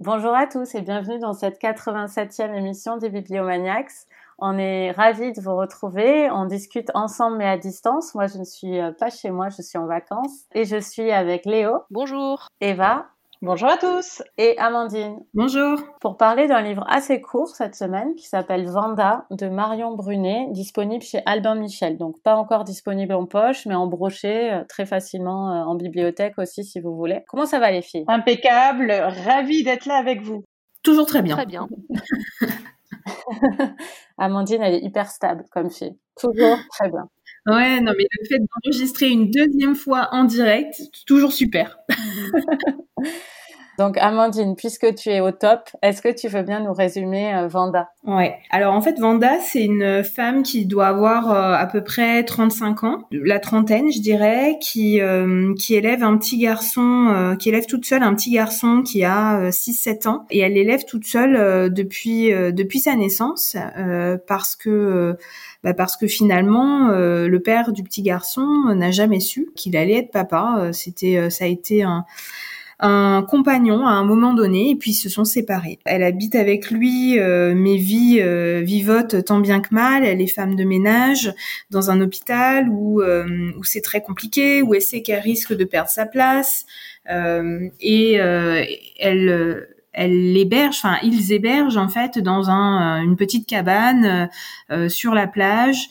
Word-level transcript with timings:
Bonjour 0.00 0.34
à 0.34 0.48
tous 0.48 0.74
et 0.74 0.80
bienvenue 0.80 1.20
dans 1.20 1.32
cette 1.32 1.60
87e 1.60 2.54
émission 2.54 2.96
des 2.96 3.08
Bibliomaniacs. 3.08 3.92
On 4.38 4.58
est 4.58 4.90
ravis 4.90 5.32
de 5.32 5.40
vous 5.40 5.54
retrouver. 5.54 6.28
On 6.32 6.46
discute 6.46 6.90
ensemble 6.94 7.36
mais 7.36 7.46
à 7.46 7.56
distance. 7.56 8.16
Moi, 8.16 8.26
je 8.26 8.38
ne 8.38 8.44
suis 8.44 8.80
euh, 8.80 8.90
pas 8.90 9.10
chez 9.10 9.30
moi, 9.30 9.48
je 9.48 9.62
suis 9.62 9.78
en 9.78 9.86
vacances. 9.86 10.46
Et 10.54 10.64
je 10.64 10.80
suis 10.80 11.12
avec 11.12 11.46
Léo. 11.46 11.82
Bonjour. 11.90 12.48
Eva. 12.60 13.06
Bonjour 13.42 13.68
à 13.68 13.76
tous. 13.76 14.22
Et 14.38 14.56
Amandine. 14.56 15.18
Bonjour. 15.34 15.78
Pour 16.00 16.16
parler 16.16 16.46
d'un 16.46 16.62
livre 16.62 16.84
assez 16.88 17.20
court 17.20 17.54
cette 17.54 17.74
semaine 17.74 18.14
qui 18.14 18.26
s'appelle 18.26 18.66
Vanda 18.66 19.26
de 19.30 19.48
Marion 19.48 19.94
Brunet, 19.94 20.48
disponible 20.52 21.02
chez 21.04 21.20
Albin 21.26 21.54
Michel. 21.54 21.98
Donc 21.98 22.22
pas 22.22 22.34
encore 22.34 22.64
disponible 22.64 23.12
en 23.12 23.26
poche, 23.26 23.66
mais 23.66 23.74
en 23.74 23.88
brochet 23.88 24.54
euh, 24.54 24.64
très 24.66 24.86
facilement 24.86 25.52
euh, 25.52 25.64
en 25.64 25.74
bibliothèque 25.74 26.38
aussi 26.38 26.64
si 26.64 26.80
vous 26.80 26.96
voulez. 26.96 27.24
Comment 27.28 27.44
ça 27.44 27.58
va 27.58 27.70
les 27.70 27.82
filles? 27.82 28.06
Impeccable. 28.08 28.90
Ravi 28.90 29.62
d'être 29.64 29.84
là 29.84 29.96
avec 29.96 30.22
vous. 30.22 30.42
Toujours 30.82 31.06
très 31.06 31.20
bien. 31.20 31.36
Très 31.36 31.46
bien. 31.46 31.68
Amandine, 34.18 34.62
elle 34.62 34.74
est 34.76 34.82
hyper 34.82 35.10
stable 35.10 35.44
comme 35.50 35.70
fille. 35.70 35.98
Toujours 36.18 36.56
très 36.70 36.88
bien. 36.88 37.06
Ouais, 37.46 37.80
non, 37.80 37.92
mais 37.96 38.06
le 38.18 38.26
fait 38.26 38.38
d'enregistrer 38.40 39.08
une 39.08 39.30
deuxième 39.30 39.76
fois 39.76 40.08
en 40.12 40.24
direct, 40.24 40.80
toujours 41.06 41.32
super. 41.32 41.78
Donc 43.78 43.98
Amandine, 43.98 44.56
puisque 44.56 44.94
tu 44.94 45.10
es 45.10 45.20
au 45.20 45.30
top, 45.32 45.68
est-ce 45.82 46.00
que 46.00 46.08
tu 46.08 46.28
veux 46.28 46.42
bien 46.42 46.60
nous 46.60 46.72
résumer 46.72 47.34
euh, 47.34 47.46
Vanda? 47.46 47.90
Ouais. 48.04 48.36
Alors 48.50 48.74
en 48.74 48.80
fait, 48.80 48.98
Vanda, 48.98 49.38
c'est 49.40 49.64
une 49.64 50.02
femme 50.02 50.42
qui 50.42 50.64
doit 50.64 50.86
avoir 50.86 51.30
euh, 51.30 51.52
à 51.54 51.66
peu 51.66 51.84
près 51.84 52.24
35 52.24 52.84
ans, 52.84 53.02
la 53.10 53.38
trentaine, 53.38 53.92
je 53.92 54.00
dirais, 54.00 54.58
qui 54.60 55.00
euh, 55.00 55.52
qui 55.58 55.74
élève 55.74 56.02
un 56.02 56.16
petit 56.16 56.38
garçon, 56.38 57.36
qui 57.38 57.48
élève 57.48 57.66
toute 57.66 57.84
seule 57.84 58.02
un 58.02 58.14
petit 58.14 58.30
garçon 58.30 58.82
qui 58.82 59.04
a 59.04 59.50
6-7 59.50 60.08
ans, 60.08 60.26
et 60.30 60.38
elle 60.38 60.54
l'élève 60.54 60.84
toute 60.84 61.04
seule 61.04 61.72
depuis 61.72 62.30
depuis 62.52 62.80
sa 62.80 62.94
naissance, 62.94 63.56
parce 64.26 64.56
que 64.56 65.16
bah 65.64 65.74
parce 65.74 65.96
que 65.96 66.06
finalement 66.06 66.88
le 66.90 67.38
père 67.38 67.72
du 67.72 67.82
petit 67.82 68.02
garçon 68.02 68.46
n'a 68.74 68.90
jamais 68.90 69.20
su 69.20 69.48
qu'il 69.54 69.76
allait 69.76 69.98
être 69.98 70.10
papa. 70.10 70.70
C'était 70.72 71.30
ça 71.30 71.44
a 71.44 71.48
été 71.48 71.82
un 71.82 72.04
un 72.78 73.24
compagnon 73.26 73.86
à 73.86 73.92
un 73.92 74.04
moment 74.04 74.34
donné 74.34 74.70
et 74.70 74.76
puis 74.76 74.90
ils 74.90 74.94
se 74.94 75.08
sont 75.08 75.24
séparés. 75.24 75.78
Elle 75.86 76.02
habite 76.02 76.34
avec 76.34 76.70
lui 76.70 77.18
euh, 77.18 77.54
mais 77.56 77.76
vit 77.76 78.20
euh, 78.20 78.60
vivote 78.62 79.24
tant 79.24 79.40
bien 79.40 79.60
que 79.60 79.74
mal. 79.74 80.04
Elle 80.04 80.20
est 80.20 80.26
femme 80.26 80.56
de 80.56 80.64
ménage 80.64 81.32
dans 81.70 81.90
un 81.90 82.00
hôpital 82.00 82.68
où 82.68 83.00
euh, 83.00 83.50
où 83.56 83.64
c'est 83.64 83.80
très 83.80 84.02
compliqué, 84.02 84.60
où 84.62 84.74
elle 84.74 84.82
sait 84.82 85.00
qu'elle 85.00 85.20
risque 85.20 85.54
de 85.54 85.64
perdre 85.64 85.88
sa 85.90 86.06
place 86.06 86.66
et 87.08 88.12
elle 88.14 89.68
elle 89.98 90.32
l'héberge, 90.32 90.76
enfin 90.76 90.98
ils 91.02 91.32
hébergent 91.32 91.78
en 91.78 91.88
fait 91.88 92.18
dans 92.18 92.50
un, 92.50 93.00
une 93.00 93.16
petite 93.16 93.46
cabane 93.48 94.28
sur 94.88 95.14
la 95.14 95.26
plage 95.26 95.88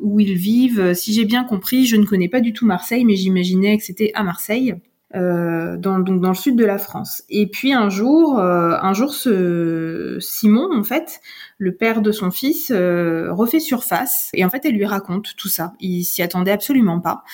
où 0.00 0.18
ils 0.18 0.34
vivent. 0.34 0.94
Si 0.94 1.12
j'ai 1.12 1.26
bien 1.26 1.44
compris, 1.44 1.86
je 1.86 1.96
ne 1.96 2.06
connais 2.06 2.28
pas 2.28 2.40
du 2.40 2.52
tout 2.52 2.66
Marseille, 2.66 3.04
mais 3.04 3.16
j'imaginais 3.16 3.76
que 3.76 3.84
c'était 3.84 4.10
à 4.14 4.24
Marseille. 4.24 4.74
Euh, 5.14 5.76
dans, 5.76 5.98
donc 5.98 6.22
dans 6.22 6.30
le 6.30 6.34
sud 6.34 6.56
de 6.56 6.64
la 6.64 6.78
France. 6.78 7.22
Et 7.28 7.46
puis 7.46 7.74
un 7.74 7.90
jour, 7.90 8.38
euh, 8.38 8.78
un 8.80 8.94
jour, 8.94 9.12
ce 9.12 10.16
Simon, 10.20 10.70
en 10.74 10.82
fait, 10.84 11.20
le 11.58 11.74
père 11.74 12.00
de 12.00 12.12
son 12.12 12.30
fils, 12.30 12.70
euh, 12.70 13.30
refait 13.30 13.60
surface. 13.60 14.30
Et 14.32 14.42
en 14.42 14.48
fait, 14.48 14.64
elle 14.64 14.74
lui 14.74 14.86
raconte 14.86 15.36
tout 15.36 15.48
ça. 15.48 15.74
Il 15.80 16.04
s'y 16.04 16.22
attendait 16.22 16.50
absolument 16.50 17.00
pas. 17.00 17.24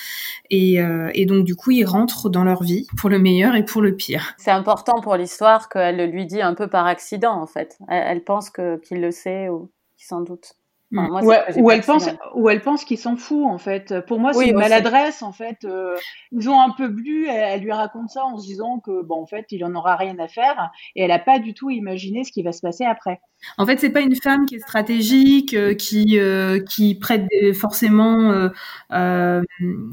Et, 0.49 0.79
et, 1.13 1.25
donc 1.25 1.45
du 1.45 1.55
coup, 1.55 1.71
il 1.71 1.85
rentre 1.85 2.29
dans 2.29 2.43
leur 2.43 2.63
vie 2.63 2.87
pour 2.97 3.09
le 3.09 3.19
meilleur 3.19 3.55
et 3.55 3.63
pour 3.63 3.81
le 3.81 3.95
pire. 3.95 4.33
C'est 4.37 4.51
important 4.51 4.99
pour 4.99 5.15
l'histoire 5.15 5.69
qu'elle 5.69 5.97
le 5.97 6.05
lui 6.05 6.25
dit 6.25 6.41
un 6.41 6.55
peu 6.55 6.67
par 6.67 6.85
accident, 6.85 7.39
en 7.39 7.45
fait. 7.45 7.77
Elle, 7.87 8.03
elle 8.07 8.23
pense 8.23 8.49
qu'il 8.49 8.99
le 8.99 9.11
sait 9.11 9.47
ou 9.47 9.71
qu'il 9.95 10.07
s'en 10.07 10.21
doute. 10.21 10.55
Enfin, 10.91 11.07
moi, 11.07 11.21
ou, 11.55 11.71
elle 11.71 11.81
pense, 11.81 12.09
ou 12.33 12.49
elle 12.49 12.61
pense 12.61 12.83
qu'il 12.83 12.97
s'en 12.97 13.15
fout 13.15 13.45
en 13.45 13.57
fait. 13.57 13.99
Pour 14.07 14.19
moi, 14.19 14.33
c'est 14.33 14.49
une 14.49 14.57
maladresse 14.57 15.21
en 15.21 15.31
fait. 15.31 15.63
Euh, 15.63 15.95
ils 16.31 16.49
ont 16.49 16.59
un 16.59 16.71
peu 16.71 16.87
bu, 16.87 17.27
elle, 17.27 17.61
lui 17.61 17.71
raconte 17.71 18.09
ça 18.09 18.23
en 18.23 18.37
se 18.37 18.45
disant 18.45 18.79
que 18.79 19.03
bon 19.03 19.21
en 19.21 19.25
fait 19.27 19.45
il 19.51 19.63
en 19.63 19.75
aura 19.75 19.95
rien 19.95 20.17
à 20.19 20.27
faire 20.27 20.71
et 20.95 21.03
elle 21.03 21.11
a 21.11 21.19
pas 21.19 21.39
du 21.39 21.53
tout 21.53 21.69
imaginé 21.69 22.23
ce 22.23 22.31
qui 22.31 22.41
va 22.41 22.51
se 22.51 22.61
passer 22.61 22.85
après. 22.85 23.21
En 23.57 23.65
fait, 23.65 23.79
c'est 23.79 23.89
pas 23.89 24.01
une 24.01 24.15
femme 24.15 24.45
qui 24.45 24.55
est 24.55 24.59
stratégique, 24.59 25.53
euh, 25.53 25.73
qui 25.73 26.19
euh, 26.19 26.59
qui 26.59 26.95
prête 26.95 27.25
forcément, 27.53 28.49
euh, 28.91 29.41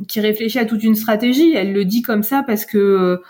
qui 0.08 0.20
réfléchit 0.20 0.58
à 0.58 0.64
toute 0.64 0.82
une 0.82 0.94
stratégie. 0.94 1.54
Elle 1.54 1.72
le 1.72 1.84
dit 1.84 2.02
comme 2.02 2.22
ça 2.22 2.42
parce 2.42 2.64
que 2.64 3.20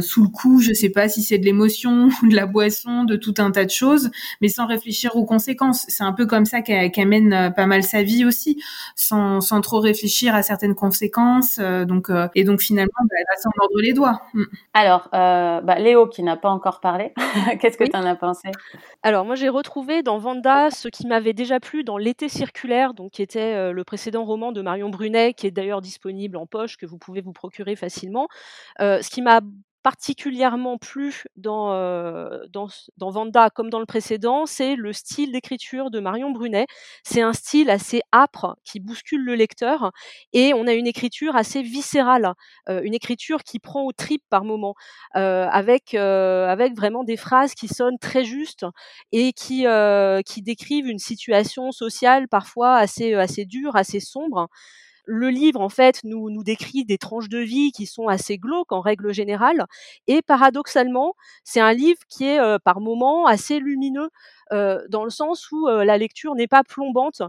sous 0.00 0.22
le 0.22 0.28
coup, 0.28 0.60
je 0.60 0.72
sais 0.72 0.90
pas 0.90 1.08
si 1.08 1.22
c'est 1.22 1.38
de 1.38 1.44
l'émotion, 1.44 2.08
de 2.22 2.34
la 2.34 2.46
boisson, 2.46 3.04
de 3.04 3.16
tout 3.16 3.34
un 3.38 3.50
tas 3.50 3.64
de 3.64 3.70
choses, 3.70 4.10
mais 4.40 4.48
sans 4.48 4.66
réfléchir 4.66 5.16
aux 5.16 5.24
conséquences. 5.24 5.84
C'est 5.88 6.04
un 6.04 6.12
peu 6.12 6.26
comme 6.26 6.44
ça 6.44 6.60
qu'elle 6.62 6.90
mène 7.20 7.52
pas 7.54 7.66
mal 7.66 7.82
sa 7.82 8.02
vie 8.02 8.24
aussi, 8.24 8.62
sans 8.96 9.40
sans 9.40 9.60
trop 9.60 9.80
réfléchir 9.80 10.34
à 10.34 10.42
certaines 10.42 10.74
conséquences. 10.74 11.58
donc 11.58 12.10
et 12.34 12.44
donc 12.44 12.60
finalement, 12.60 12.92
bah, 13.00 13.16
elle 13.18 13.26
va 13.28 13.40
s'en 13.40 13.50
mordre 13.58 13.80
les 13.80 13.92
doigts. 13.92 14.22
Mm. 14.34 14.44
Alors, 14.74 15.08
bah, 15.12 15.78
Léo 15.78 16.06
qui 16.06 16.22
n'a 16.22 16.36
pas 16.36 16.50
encore 16.50 16.80
parlé, 16.80 17.12
qu'est-ce 17.60 17.76
que 17.78 17.84
tu 17.84 17.96
en 17.96 18.04
as 18.04 18.16
pensé? 18.16 18.48
Alors 19.02 19.24
moi 19.24 19.34
j'ai 19.34 19.48
retrouvé 19.48 20.02
dans 20.02 20.18
Vanda 20.18 20.70
ce 20.70 20.88
qui 20.88 21.06
m'avait 21.06 21.32
déjà 21.32 21.60
plu 21.60 21.84
dans 21.84 21.98
L'été 21.98 22.28
circulaire, 22.28 22.94
donc 22.94 23.12
qui 23.12 23.22
était 23.22 23.54
euh, 23.54 23.72
le 23.72 23.84
précédent 23.84 24.24
roman 24.24 24.52
de 24.52 24.62
Marion 24.62 24.88
Brunet, 24.88 25.34
qui 25.34 25.46
est 25.46 25.50
d'ailleurs 25.50 25.80
disponible 25.80 26.36
en 26.36 26.46
poche, 26.46 26.76
que 26.76 26.86
vous 26.86 26.98
pouvez 26.98 27.20
vous 27.20 27.32
procurer 27.32 27.76
facilement. 27.76 28.28
Euh, 28.80 29.02
ce 29.02 29.10
qui 29.10 29.22
m'a 29.22 29.40
particulièrement 29.82 30.78
plu 30.78 31.24
dans, 31.36 31.72
euh, 31.72 32.38
dans, 32.50 32.68
dans, 32.96 33.10
Vanda 33.10 33.50
comme 33.50 33.70
dans 33.70 33.80
le 33.80 33.86
précédent, 33.86 34.46
c'est 34.46 34.76
le 34.76 34.92
style 34.92 35.32
d'écriture 35.32 35.90
de 35.90 36.00
Marion 36.00 36.30
Brunet. 36.30 36.66
C'est 37.04 37.22
un 37.22 37.32
style 37.32 37.70
assez 37.70 38.00
âpre 38.12 38.56
qui 38.64 38.80
bouscule 38.80 39.24
le 39.24 39.34
lecteur 39.34 39.92
et 40.32 40.54
on 40.54 40.66
a 40.66 40.72
une 40.72 40.86
écriture 40.86 41.36
assez 41.36 41.62
viscérale, 41.62 42.34
euh, 42.68 42.80
une 42.82 42.94
écriture 42.94 43.42
qui 43.42 43.58
prend 43.58 43.82
aux 43.82 43.92
tripes 43.92 44.24
par 44.30 44.44
moments, 44.44 44.74
euh, 45.16 45.46
avec, 45.50 45.94
euh, 45.94 46.46
avec 46.48 46.74
vraiment 46.76 47.04
des 47.04 47.16
phrases 47.16 47.54
qui 47.54 47.68
sonnent 47.68 47.98
très 47.98 48.24
justes 48.24 48.66
et 49.12 49.32
qui, 49.32 49.66
euh, 49.66 50.22
qui 50.22 50.42
décrivent 50.42 50.88
une 50.88 50.98
situation 50.98 51.72
sociale 51.72 52.28
parfois 52.28 52.76
assez, 52.76 53.14
assez 53.14 53.44
dure, 53.44 53.76
assez 53.76 54.00
sombre. 54.00 54.48
Le 55.04 55.30
livre, 55.30 55.60
en 55.60 55.68
fait, 55.68 56.00
nous, 56.04 56.42
décrit 56.44 56.84
des 56.84 56.96
tranches 56.98 57.28
de 57.28 57.38
vie 57.38 57.72
qui 57.72 57.86
sont 57.86 58.06
assez 58.06 58.38
glauques 58.38 58.70
en 58.72 58.80
règle 58.80 59.12
générale. 59.12 59.66
Et 60.06 60.22
paradoxalement, 60.22 61.14
c'est 61.44 61.60
un 61.60 61.72
livre 61.72 61.98
qui 62.08 62.24
est 62.24 62.38
euh, 62.40 62.58
par 62.62 62.80
moments 62.80 63.26
assez 63.26 63.58
lumineux, 63.58 64.10
dans 64.88 65.04
le 65.04 65.10
sens 65.10 65.50
où 65.50 65.68
euh, 65.68 65.84
la 65.84 65.98
lecture 65.98 66.34
n'est 66.34 66.46
pas 66.48 66.62
plombante. 66.62 67.22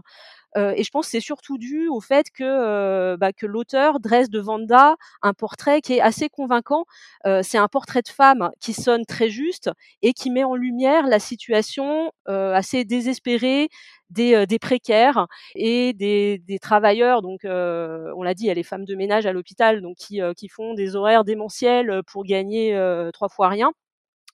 et 0.56 0.84
je 0.84 0.90
pense 0.90 1.06
que 1.06 1.10
c'est 1.10 1.20
surtout 1.20 1.58
dû 1.58 1.88
au 1.88 2.00
fait 2.00 2.26
que, 2.30 3.16
bah, 3.16 3.32
que 3.32 3.44
l'auteur 3.46 3.98
dresse 3.98 4.30
de 4.30 4.38
Vanda 4.40 4.94
un 5.22 5.32
portrait 5.34 5.80
qui 5.80 5.94
est 5.94 6.00
assez 6.00 6.28
convaincant. 6.28 6.84
c'est 7.42 7.58
un 7.58 7.66
portrait 7.68 8.02
de 8.02 8.08
femme 8.08 8.50
qui 8.60 8.72
sonne 8.72 9.04
très 9.04 9.30
juste 9.30 9.70
et 10.02 10.12
qui 10.12 10.30
met 10.30 10.44
en 10.44 10.54
lumière 10.54 11.08
la 11.08 11.18
situation 11.18 12.12
assez 12.26 12.84
désespérée 12.84 13.68
des, 14.10 14.46
des, 14.46 14.58
précaires 14.60 15.26
et 15.56 15.92
des, 15.92 16.38
des 16.38 16.58
travailleurs. 16.60 17.20
Donc, 17.22 17.40
on 17.44 18.22
l'a 18.22 18.34
dit, 18.34 18.44
il 18.44 18.48
y 18.48 18.50
a 18.50 18.54
les 18.54 18.62
femmes 18.62 18.84
de 18.84 18.94
ménage 18.94 19.26
à 19.26 19.32
l'hôpital, 19.32 19.80
donc 19.82 19.96
qui, 19.96 20.20
qui 20.36 20.48
font 20.48 20.74
des 20.74 20.94
horaires 20.94 21.24
démentiels 21.24 22.02
pour 22.06 22.24
gagner 22.24 22.78
trois 23.12 23.28
fois 23.28 23.48
rien. 23.48 23.72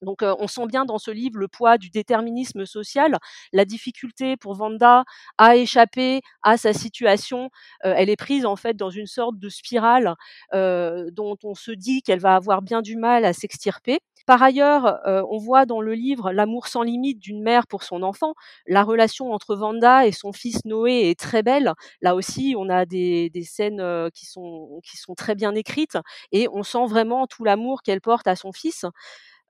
Donc 0.03 0.22
on 0.22 0.47
sent 0.49 0.66
bien 0.66 0.84
dans 0.84 0.99
ce 0.99 1.11
livre 1.11 1.38
le 1.38 1.49
poids 1.49 1.78
du 1.78 1.91
déterminisme 1.91 2.67
social, 2.67 3.19
la 3.52 3.64
difficulté 3.64 4.37
pour 4.37 4.55
Vanda 4.55 5.05
à 5.38 5.56
échapper 5.56 6.20
à 6.43 6.56
sa 6.56 6.73
situation. 6.73 7.50
elle 7.82 8.11
est 8.11 8.17
prise 8.17 8.47
en 8.47 8.56
fait 8.56 8.75
dans 8.76 8.91
une 8.91 9.06
sorte 9.06 9.38
de 9.38 9.49
spirale 9.49 10.14
dont 10.52 11.37
on 11.44 11.55
se 11.55 11.70
dit 11.73 12.02
qu'elle 12.02 12.20
va 12.20 12.35
avoir 12.37 12.62
bien 12.62 12.82
du 12.82 12.97
mal 12.97 13.25
à 13.25 13.32
s'extirper. 13.32 13.99
Par 14.26 14.43
ailleurs, 14.43 15.00
on 15.06 15.38
voit 15.38 15.67
dans 15.67 15.81
le 15.81 15.94
livre 15.94 16.31
l'amour 16.32 16.69
sans 16.69 16.82
limite 16.82 17.19
d'une 17.19 17.43
mère 17.43 17.67
pour 17.67 17.82
son 17.82 18.03
enfant. 18.03 18.35
La 18.67 18.82
relation 18.85 19.32
entre 19.32 19.56
Vanda 19.56 20.06
et 20.06 20.12
son 20.12 20.32
fils 20.32 20.64
Noé 20.64 21.11
est 21.11 21.19
très 21.19 21.43
belle. 21.43 21.73
Là 22.03 22.14
aussi, 22.14 22.55
on 22.56 22.69
a 22.69 22.85
des, 22.87 23.31
des 23.31 23.43
scènes 23.44 23.82
qui 24.14 24.26
sont 24.26 24.81
qui 24.85 24.96
sont 24.96 25.14
très 25.14 25.35
bien 25.35 25.55
écrites 25.55 25.99
et 26.32 26.49
on 26.53 26.62
sent 26.62 26.87
vraiment 26.87 27.26
tout 27.26 27.44
l'amour 27.44 27.82
qu'elle 27.82 28.00
porte 28.00 28.26
à 28.26 28.37
son 28.37 28.53
fils. 28.53 28.85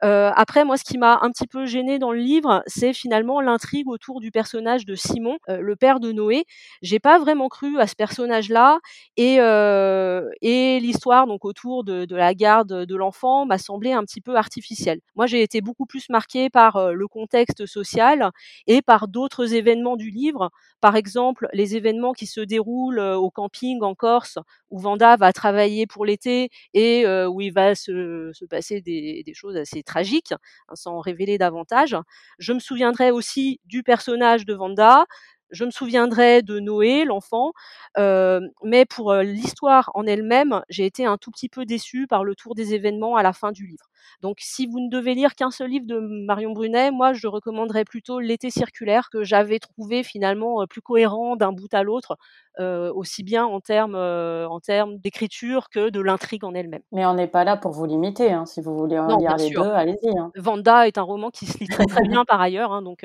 Euh, 0.03 0.31
après, 0.35 0.65
moi, 0.65 0.77
ce 0.79 0.85
qui 0.85 0.97
m'a 0.97 1.19
un 1.23 1.31
petit 1.31 1.47
peu 1.47 1.67
gêné 1.67 1.99
dans 1.99 2.13
le 2.13 2.21
livre, 2.21 2.63
c'est 2.67 2.93
finalement 2.95 3.41
l'intrigue 3.41 3.89
autour 3.89 4.21
du 4.21 4.31
personnage 4.31 4.87
de 4.87 4.95
Simon, 4.95 5.37
euh, 5.51 5.61
le 5.61 5.77
père 5.77 6.01
de 6.01 6.11
Noé. 6.13 6.45
J'ai 6.81 6.99
pas 6.99 7.19
vraiment 7.19 7.49
cru 7.49 7.79
à 7.79 7.87
ce 7.87 7.95
personnage-là 7.95 8.79
et, 9.17 9.37
euh, 9.41 10.29
et 10.41 10.81
l'histoire 10.81 11.27
donc 11.27 11.45
autour 11.45 11.85
de, 11.85 12.07
la 12.15 12.35
garde 12.35 12.87
de 12.87 12.97
l'enfant 12.97 13.45
m'a 13.47 13.59
semblé 13.59 13.93
un 13.93 14.03
petit 14.05 14.21
peu 14.23 14.37
artificielle. 14.37 15.01
Moi, 15.17 15.27
j'ai 15.27 15.43
été 15.43 15.61
beaucoup 15.61 15.87
plus 15.87 16.09
marquée 16.09 16.49
par 16.49 16.77
euh, 16.77 16.93
le 16.93 17.07
contexte 17.07 17.67
social 17.67 18.31
et 18.67 18.81
par 18.83 19.07
d'autres 19.09 19.55
événements 19.55 19.97
du 19.97 20.11
livre. 20.11 20.51
Par 20.81 20.97
exemple, 20.97 21.47
les 21.53 21.77
événements 21.77 22.13
qui 22.13 22.27
se 22.27 22.41
déroulent 22.41 22.99
euh, 22.99 23.17
au 23.17 23.31
camping 23.31 23.83
en 23.83 23.95
Corse, 23.95 24.39
où 24.71 24.79
Vanda 24.79 25.17
va 25.17 25.33
travailler 25.33 25.87
pour 25.87 26.07
l'été 26.07 26.49
et 26.75 27.05
où 27.27 27.41
il 27.41 27.53
va 27.53 27.75
se, 27.75 28.31
se 28.33 28.45
passer 28.45 28.81
des 28.81 29.25
choses 29.35 29.57
assez 29.57 29.83
tragique, 29.91 30.33
hein, 30.33 30.75
sans 30.75 31.01
révéler 31.01 31.39
davantage. 31.39 31.97
Je 32.39 32.53
me 32.53 32.61
souviendrai 32.61 33.11
aussi 33.11 33.61
du 33.65 33.83
personnage 33.83 34.47
de 34.47 34.55
Vanda, 34.55 35.05
je 35.51 35.65
me 35.65 35.71
souviendrai 35.71 36.43
de 36.43 36.61
Noé, 36.61 37.05
l'enfant, 37.05 37.53
euh, 37.99 38.41
mais 38.63 38.85
pour 38.85 39.13
euh, 39.13 39.23
l'histoire 39.23 39.91
en 39.95 40.07
elle-même, 40.07 40.63
j'ai 40.69 40.87
été 40.87 41.05
un 41.07 41.17
tout 41.17 41.31
petit 41.31 41.49
peu 41.49 41.65
déçue 41.65 42.07
par 42.07 42.25
le 42.25 42.35
tour 42.35 42.55
des 42.55 42.75
événements 42.75 43.17
à 43.17 43.23
la 43.23 43.33
fin 43.33 43.53
du 43.53 43.67
livre. 43.67 43.91
Donc 44.23 44.39
si 44.41 44.67
vous 44.67 44.81
ne 44.81 44.91
devez 44.91 45.15
lire 45.15 45.35
qu'un 45.35 45.51
seul 45.51 45.71
livre 45.71 45.87
de 45.87 45.99
Marion 45.99 46.53
Brunet, 46.53 46.91
moi 46.91 47.13
je 47.13 47.27
recommanderais 47.27 47.85
plutôt 47.85 48.21
L'été 48.21 48.51
circulaire 48.51 49.09
que 49.11 49.25
j'avais 49.25 49.59
trouvé 49.59 50.03
finalement 50.03 50.63
euh, 50.63 50.67
plus 50.67 50.83
cohérent 50.83 51.37
d'un 51.37 51.53
bout 51.53 51.73
à 51.73 51.83
l'autre, 51.83 52.17
euh, 52.59 52.93
aussi 52.93 53.23
bien 53.23 53.47
en 53.47 53.61
termes 53.61 53.95
euh, 53.95 54.49
en 54.49 54.61
termes 54.61 54.99
d'écriture 54.99 55.69
que 55.71 55.91
de 55.91 56.01
l'intrigue 56.01 56.45
en 56.45 56.55
elle-même. 56.55 56.83
Mais 56.93 57.07
on 57.07 57.15
n'est 57.15 57.27
pas 57.27 57.45
là 57.45 57.57
pour 57.57 57.73
vous 57.73 57.87
limiter, 57.87 58.33
hein. 58.33 58.47
si 58.47 58.61
vous 58.61 58.77
voulez 58.77 58.99
en 58.99 59.17
lire 59.17 59.37
les 59.37 59.51
deux, 59.51 59.63
allez-y. 59.63 60.19
Hein. 60.19 60.31
Vanda 60.37 60.87
est 60.87 60.99
un 60.99 61.03
roman 61.03 61.31
qui 61.31 61.47
se 61.47 61.59
lit 61.59 61.69
très 61.69 61.87
très 61.87 62.03
bien 62.03 62.25
par 62.25 62.41
ailleurs, 62.41 62.73
hein, 62.73 62.83
donc 62.83 63.05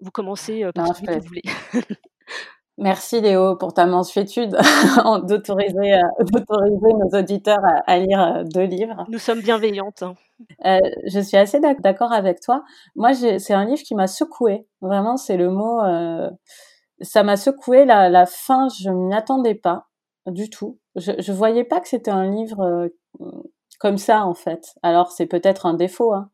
vous 0.00 0.10
commencez 0.10 0.64
par 0.74 0.94
celui 0.94 1.06
que 1.06 1.20
vous 1.20 1.26
voulez. 1.26 1.42
Merci 2.78 3.20
Léo 3.20 3.56
pour 3.56 3.74
ta 3.74 3.86
mensuétude 3.86 4.50
d'autoriser 5.24 5.92
nos 6.22 7.18
auditeurs 7.18 7.58
à, 7.86 7.98
lire 7.98 8.44
deux 8.44 8.62
livres. 8.62 9.04
Nous 9.08 9.18
sommes 9.18 9.40
bienveillantes. 9.40 10.04
Hein. 10.04 10.14
Euh, 10.64 10.78
je 11.06 11.18
suis 11.18 11.36
assez 11.36 11.58
d'accord 11.80 12.12
avec 12.12 12.40
toi. 12.40 12.62
Moi, 12.94 13.14
c'est 13.14 13.52
un 13.52 13.64
livre 13.64 13.82
qui 13.82 13.96
m'a 13.96 14.06
secoué. 14.06 14.68
Vraiment, 14.80 15.16
c'est 15.16 15.36
le 15.36 15.50
mot. 15.50 15.80
Euh, 15.80 16.30
ça 17.00 17.24
m'a 17.24 17.36
secoué. 17.36 17.84
La, 17.84 18.08
la 18.08 18.26
fin, 18.26 18.68
je 18.80 18.90
m'y 18.90 19.12
attendais 19.12 19.56
pas 19.56 19.88
du 20.26 20.48
tout. 20.48 20.78
Je, 20.94 21.12
je 21.18 21.32
voyais 21.32 21.64
pas 21.64 21.80
que 21.80 21.88
c'était 21.88 22.12
un 22.12 22.30
livre 22.30 22.60
euh, 22.60 22.88
comme 23.80 23.98
ça 23.98 24.24
en 24.24 24.34
fait. 24.34 24.74
Alors 24.82 25.10
c'est 25.10 25.26
peut-être 25.26 25.66
un 25.66 25.74
défaut. 25.74 26.12
Hein. 26.12 26.30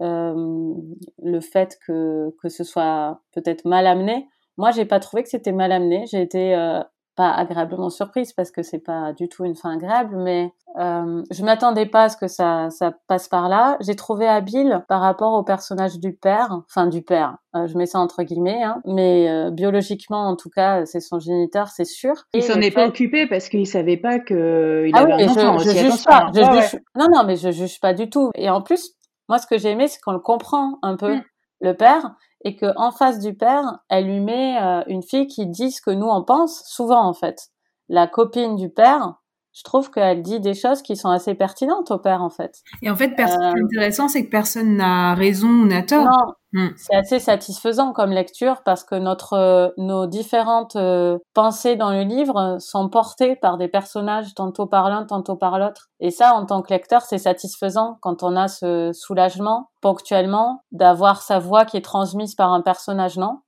Euh, 0.00 0.74
le 1.22 1.40
fait 1.40 1.78
que, 1.86 2.34
que 2.42 2.48
ce 2.48 2.64
soit 2.64 3.20
peut-être 3.32 3.64
mal 3.64 3.86
amené. 3.86 4.28
Moi, 4.56 4.70
j'ai 4.70 4.84
pas 4.84 5.00
trouvé 5.00 5.22
que 5.22 5.28
c'était 5.28 5.52
mal 5.52 5.72
amené. 5.72 6.06
J'ai 6.06 6.22
été 6.22 6.54
euh, 6.54 6.80
pas 7.16 7.32
agréablement 7.32 7.90
surprise 7.90 8.32
parce 8.32 8.50
que 8.50 8.62
c'est 8.62 8.78
pas 8.78 9.12
du 9.12 9.28
tout 9.28 9.44
une 9.44 9.56
fin 9.56 9.74
agréable, 9.74 10.16
mais 10.16 10.52
euh, 10.78 11.22
je 11.30 11.44
m'attendais 11.44 11.86
pas 11.86 12.04
à 12.04 12.08
ce 12.08 12.16
que 12.16 12.28
ça, 12.28 12.68
ça 12.70 12.92
passe 13.08 13.28
par 13.28 13.48
là. 13.48 13.76
J'ai 13.80 13.96
trouvé 13.96 14.26
habile 14.26 14.84
par 14.88 15.00
rapport 15.00 15.34
au 15.34 15.42
personnage 15.42 15.98
du 15.98 16.14
père, 16.14 16.62
enfin 16.68 16.86
du 16.86 17.02
père. 17.02 17.36
Euh, 17.54 17.66
je 17.66 17.76
mets 17.76 17.86
ça 17.86 17.98
entre 17.98 18.22
guillemets, 18.22 18.62
hein, 18.62 18.80
mais 18.86 19.28
euh, 19.28 19.50
biologiquement 19.50 20.28
en 20.28 20.36
tout 20.36 20.50
cas, 20.50 20.86
c'est 20.86 21.00
son 21.00 21.18
géniteur, 21.18 21.68
c'est 21.68 21.84
sûr. 21.84 22.14
Il 22.32 22.42
s'en 22.42 22.60
est 22.60 22.70
pas 22.70 22.86
occupé 22.86 23.26
parce 23.26 23.48
qu'il 23.48 23.66
savait 23.66 23.96
pas 23.96 24.18
que 24.20 24.84
il 24.86 24.94
ah 24.94 25.00
avait 25.00 25.14
oui, 25.16 25.24
un 25.24 25.28
enfant. 25.30 25.58
Je, 25.58 25.70
je 25.70 25.76
juge 25.76 26.04
pas. 26.04 26.30
Je. 26.32 26.76
Non, 26.98 27.06
non, 27.12 27.24
mais 27.26 27.36
je 27.36 27.50
juge 27.50 27.80
pas 27.80 27.92
du 27.92 28.08
tout. 28.08 28.30
Et 28.34 28.48
en 28.48 28.62
plus, 28.62 28.94
moi, 29.30 29.38
ce 29.38 29.46
que 29.46 29.58
j'ai 29.58 29.70
aimé, 29.70 29.86
c'est 29.86 30.00
qu'on 30.00 30.10
le 30.10 30.18
comprend 30.18 30.80
un 30.82 30.96
peu, 30.96 31.14
mm. 31.14 31.24
le 31.60 31.76
père, 31.76 32.16
et 32.44 32.56
que 32.56 32.66
en 32.76 32.90
face 32.90 33.20
du 33.20 33.32
père, 33.32 33.78
elle 33.88 34.06
lui 34.06 34.18
met 34.18 34.58
euh, 34.60 34.82
une 34.88 35.04
fille 35.04 35.28
qui 35.28 35.46
dit 35.46 35.70
ce 35.70 35.80
que 35.80 35.92
nous 35.92 36.08
on 36.08 36.24
pense, 36.24 36.64
souvent 36.66 37.04
en 37.06 37.14
fait. 37.14 37.48
La 37.88 38.08
copine 38.08 38.56
du 38.56 38.70
père, 38.70 39.20
je 39.52 39.62
trouve 39.62 39.92
qu'elle 39.92 40.22
dit 40.22 40.40
des 40.40 40.54
choses 40.54 40.82
qui 40.82 40.96
sont 40.96 41.10
assez 41.10 41.34
pertinentes 41.34 41.92
au 41.92 41.98
père 41.98 42.22
en 42.22 42.30
fait. 42.30 42.58
Et 42.82 42.90
en 42.90 42.96
fait, 42.96 43.12
euh... 43.20 43.52
intéressant, 43.64 44.08
c'est 44.08 44.24
que 44.24 44.30
personne 44.30 44.76
n'a 44.76 45.14
raison 45.14 45.48
ou 45.48 45.66
n'a 45.66 45.84
tort. 45.84 46.06
Non. 46.06 46.34
C'est 46.76 46.96
assez 46.96 47.20
satisfaisant 47.20 47.92
comme 47.92 48.10
lecture 48.10 48.62
parce 48.64 48.82
que 48.82 48.96
notre 48.96 49.34
euh, 49.34 49.68
nos 49.76 50.06
différentes 50.06 50.74
euh, 50.76 51.18
pensées 51.32 51.76
dans 51.76 51.92
le 51.92 52.02
livre 52.02 52.56
sont 52.58 52.88
portées 52.88 53.36
par 53.36 53.56
des 53.56 53.68
personnages 53.68 54.34
tantôt 54.34 54.66
par 54.66 54.90
l'un, 54.90 55.04
tantôt 55.04 55.36
par 55.36 55.58
l'autre. 55.58 55.88
Et 56.00 56.10
ça, 56.10 56.34
en 56.34 56.46
tant 56.46 56.62
que 56.62 56.72
lecteur, 56.72 57.02
c'est 57.02 57.18
satisfaisant 57.18 57.98
quand 58.00 58.22
on 58.22 58.34
a 58.34 58.48
ce 58.48 58.90
soulagement 58.92 59.68
ponctuellement 59.82 60.62
d'avoir 60.72 61.22
sa 61.22 61.38
voix 61.38 61.64
qui 61.64 61.76
est 61.76 61.84
transmise 61.84 62.34
par 62.34 62.52
un 62.52 62.60
personnage, 62.60 63.16
non? 63.16 63.38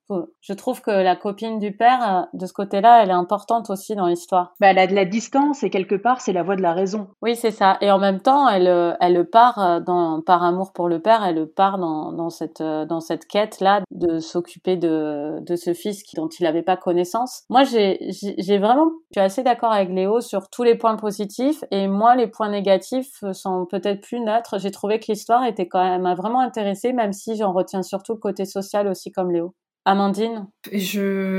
Je 0.43 0.53
trouve 0.53 0.83
que 0.83 0.91
la 0.91 1.17
copine 1.17 1.59
du 1.59 1.75
père, 1.75 2.01
euh, 2.03 2.23
de 2.35 2.45
ce 2.45 2.53
côté-là, 2.53 3.03
elle 3.03 3.09
est 3.09 3.15
importante 3.15 3.71
aussi 3.71 3.95
dans 3.95 4.07
l'histoire. 4.07 4.53
Bah, 4.61 4.69
elle 4.69 4.79
a 4.79 4.87
de 4.87 4.95
la 4.95 5.07
distance 5.07 5.63
et 5.63 5.71
quelque 5.71 5.95
part, 5.95 6.21
c'est 6.21 6.35
la 6.35 6.43
voix 6.43 6.55
de 6.55 6.61
la 6.61 6.75
raison. 6.75 7.09
Oui, 7.23 7.35
c'est 7.35 7.51
ça. 7.51 7.79
Et 7.81 7.91
en 7.91 7.99
même 7.99 8.21
temps, 8.21 8.47
elle, 8.47 8.97
elle 9.01 9.25
part 9.25 9.81
dans, 9.81 10.21
par 10.21 10.43
amour 10.43 10.75
pour 10.75 10.89
le 10.89 11.01
père, 11.01 11.25
elle 11.25 11.47
part 11.47 11.79
dans, 11.79 12.13
dans 12.13 12.29
cette 12.29 12.63
dans 12.92 12.92
cette 13.01 13.27
quête-là 13.27 13.83
de 13.91 14.19
s'occuper 14.19 14.77
de, 14.77 15.43
ce 15.57 15.75
fils 15.75 16.03
dont 16.15 16.29
il 16.29 16.45
n'avait 16.45 16.63
pas 16.63 16.77
connaissance. 16.77 17.43
Moi, 17.51 17.63
j'ai 17.65 18.59
vraiment, 18.59 18.91
je 19.15 19.21
suis 19.21 19.25
assez 19.25 19.43
d'accord 19.43 19.73
avec 19.73 19.91
Léo 19.91 20.21
sur 20.21 20.49
tous 20.51 20.63
les 20.63 20.75
points 20.75 20.97
positifs 20.97 21.65
et 21.71 21.89
moi, 21.89 22.17
les 22.17 22.27
points 22.27 22.51
négatifs 22.51 23.23
sont 23.33 23.67
peut-être 23.71 24.01
plus 24.01 24.21
neutres. 24.21 24.59
J'ai 24.59 24.71
trouvé 24.71 24.99
que 24.99 25.07
l'histoire 25.09 25.45
était 25.45 25.69
quand 25.69 25.83
même, 25.83 26.15
vraiment 26.15 26.41
intéressée, 26.41 26.93
même 26.93 27.13
si 27.13 27.37
j'en 27.37 27.53
retiens 27.53 27.83
surtout 27.83 28.15
le 28.15 28.19
côté 28.19 28.45
social 28.45 28.89
aussi 28.89 29.11
comme 29.11 29.31
Léo. 29.31 29.55
Amandine? 29.85 30.47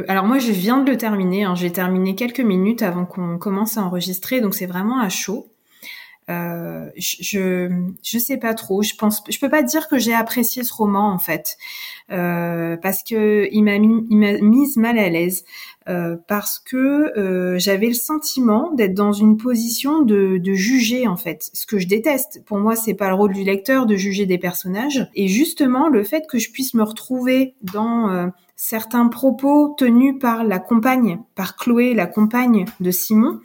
Alors 0.10 0.26
moi, 0.26 0.38
je 0.38 0.52
viens 0.52 0.84
de 0.84 0.92
le 0.92 0.98
terminer. 0.98 1.46
Hein. 1.46 1.56
J'ai 1.56 1.72
terminé 1.72 2.16
quelques 2.16 2.42
minutes 2.42 2.82
avant 2.82 3.06
qu'on 3.06 3.38
commence 3.38 3.78
à 3.78 3.84
enregistrer, 3.84 4.42
donc 4.42 4.54
c'est 4.54 4.66
vraiment 4.66 5.00
à 5.00 5.08
chaud. 5.10 5.53
Euh, 6.30 6.90
je 6.98 7.70
je 8.02 8.18
sais 8.18 8.38
pas 8.38 8.54
trop. 8.54 8.82
Je 8.82 8.96
pense, 8.96 9.24
je 9.30 9.38
peux 9.40 9.50
pas 9.50 9.64
dire 9.64 9.88
que 9.88 9.98
j'ai 9.98 10.14
apprécié 10.14 10.64
ce 10.64 10.74
roman 10.74 11.12
en 11.12 11.20
fait, 11.20 11.58
euh, 12.12 12.78
parce 12.78 13.04
que 13.04 13.50
il 13.52 13.64
m'a 13.64 13.78
mis, 13.78 14.06
il 14.10 14.18
m'a 14.18 14.34
mise 14.40 14.78
mal 14.78 14.98
à 14.98 15.10
l'aise, 15.10 15.44
euh, 15.90 16.16
parce 16.28 16.60
que 16.60 17.18
euh, 17.18 17.60
j'avais 17.60 17.88
le 17.88 17.94
sentiment 17.94 18.72
d'être 18.72 18.94
dans 18.94 19.12
une 19.12 19.36
position 19.36 20.02
de, 20.02 20.38
de 20.38 20.54
juger 20.54 21.08
en 21.08 21.18
fait, 21.18 21.50
ce 21.54 21.66
que 21.66 21.78
je 21.78 21.88
déteste. 21.88 22.42
Pour 22.46 22.58
moi, 22.58 22.78
c'est 22.78 22.94
pas 22.94 23.10
le 23.10 23.16
rôle 23.16 23.34
du 23.34 23.44
lecteur 23.44 23.86
de 23.86 23.96
juger 23.96 24.26
des 24.26 24.38
personnages, 24.38 25.10
et 25.16 25.28
justement 25.28 25.90
le 25.90 26.04
fait 26.04 26.26
que 26.28 26.40
je 26.40 26.52
puisse 26.52 26.74
me 26.74 26.84
retrouver 26.84 27.56
dans 27.62 28.10
euh, 28.10 28.28
certains 28.56 29.08
propos 29.08 29.76
tenus 29.78 30.16
par 30.22 30.46
la 30.46 30.60
compagne, 30.60 31.20
par 31.36 31.58
Chloé, 31.58 31.94
la 31.94 32.06
compagne 32.06 32.64
de 32.80 32.92
Simon 32.92 33.42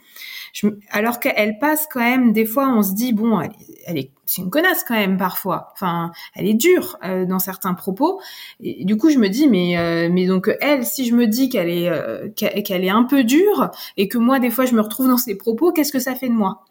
alors 0.91 1.19
qu'elle 1.19 1.59
passe 1.59 1.87
quand 1.91 1.99
même, 1.99 2.33
des 2.33 2.45
fois, 2.45 2.69
on 2.69 2.83
se 2.83 2.93
dit 2.93 3.13
bon, 3.13 3.39
elle, 3.85 3.97
est, 3.97 4.11
c'est 4.29 4.43
une 4.43 4.51
connasse 4.51 4.83
quand 4.83 4.93
même 4.93 5.17
parfois. 5.17 5.69
Enfin, 5.73 6.11
elle 6.35 6.45
est 6.45 6.53
dure 6.53 6.99
euh, 7.03 7.25
dans 7.25 7.39
certains 7.39 7.73
propos. 7.73 8.21
Et 8.59 8.85
du 8.85 8.95
coup, 8.95 9.09
je 9.09 9.17
me 9.17 9.27
dis 9.27 9.47
mais 9.47 9.75
euh, 9.79 10.07
mais 10.11 10.27
donc 10.27 10.55
elle, 10.61 10.85
si 10.85 11.07
je 11.07 11.15
me 11.15 11.25
dis 11.25 11.49
qu'elle 11.49 11.67
est 11.67 11.89
euh, 11.89 12.29
qu'elle 12.35 12.85
est 12.85 12.91
un 12.91 13.05
peu 13.05 13.23
dure 13.23 13.71
et 13.97 14.07
que 14.07 14.19
moi 14.19 14.37
des 14.37 14.51
fois 14.51 14.65
je 14.65 14.75
me 14.75 14.81
retrouve 14.81 15.07
dans 15.07 15.17
ses 15.17 15.35
propos, 15.35 15.71
qu'est-ce 15.71 15.91
que 15.91 15.99
ça 15.99 16.13
fait 16.13 16.29
de 16.29 16.33
moi? 16.33 16.63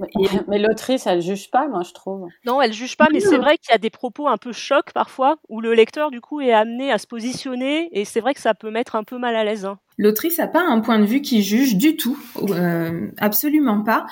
Mais 0.48 0.58
l'autrice, 0.58 1.06
elle 1.06 1.20
juge 1.20 1.50
pas, 1.50 1.68
moi, 1.68 1.82
je 1.86 1.92
trouve. 1.92 2.28
Non, 2.44 2.60
elle 2.60 2.72
juge 2.72 2.96
pas, 2.96 3.06
mais 3.12 3.20
c'est 3.20 3.38
vrai 3.38 3.58
qu'il 3.58 3.70
y 3.70 3.74
a 3.74 3.78
des 3.78 3.90
propos 3.90 4.26
un 4.26 4.36
peu 4.36 4.52
chocs 4.52 4.92
parfois, 4.92 5.36
où 5.48 5.60
le 5.60 5.72
lecteur, 5.74 6.10
du 6.10 6.20
coup, 6.20 6.40
est 6.40 6.52
amené 6.52 6.90
à 6.90 6.98
se 6.98 7.06
positionner, 7.06 7.88
et 7.92 8.04
c'est 8.04 8.20
vrai 8.20 8.34
que 8.34 8.40
ça 8.40 8.54
peut 8.54 8.70
mettre 8.70 8.96
un 8.96 9.04
peu 9.04 9.18
mal 9.18 9.36
à 9.36 9.44
l'aise. 9.44 9.64
Hein. 9.64 9.78
L'autrice 9.98 10.38
n'a 10.38 10.48
pas 10.48 10.62
un 10.62 10.80
point 10.80 10.98
de 10.98 11.04
vue 11.04 11.20
qui 11.20 11.42
juge 11.42 11.76
du 11.76 11.96
tout, 11.96 12.18
euh, 12.50 13.08
absolument 13.18 13.82
pas. 13.82 14.06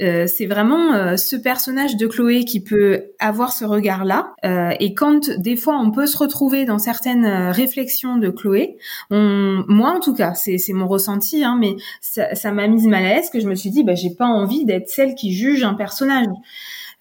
Euh, 0.00 0.26
c'est 0.26 0.46
vraiment 0.46 0.92
euh, 0.92 1.16
ce 1.16 1.36
personnage 1.36 1.96
de 1.96 2.06
Chloé 2.06 2.41
qui 2.44 2.62
peut 2.62 3.12
avoir 3.18 3.52
ce 3.52 3.64
regard-là. 3.64 4.34
et 4.80 4.94
quand 4.94 5.30
des 5.38 5.56
fois 5.56 5.78
on 5.78 5.90
peut 5.90 6.06
se 6.06 6.16
retrouver 6.16 6.64
dans 6.64 6.78
certaines 6.78 7.26
réflexions 7.50 8.16
de 8.16 8.30
Chloé, 8.30 8.76
moi 9.10 9.90
en 9.90 10.00
tout 10.00 10.14
cas, 10.14 10.34
c'est 10.34 10.58
mon 10.72 10.86
ressenti, 10.88 11.44
hein, 11.44 11.58
mais 11.60 11.76
ça 12.00 12.52
m'a 12.52 12.66
mise 12.68 12.86
mal 12.86 13.04
à 13.04 13.14
l'aise 13.14 13.30
que 13.30 13.40
je 13.40 13.48
me 13.48 13.54
suis 13.54 13.70
dit, 13.70 13.84
bah, 13.84 13.94
j'ai 13.94 14.14
pas 14.14 14.26
envie 14.26 14.64
d'être 14.64 14.88
celle 14.88 15.14
qui 15.14 15.32
juge 15.32 15.64
un 15.64 15.74
personnage. 15.74 16.26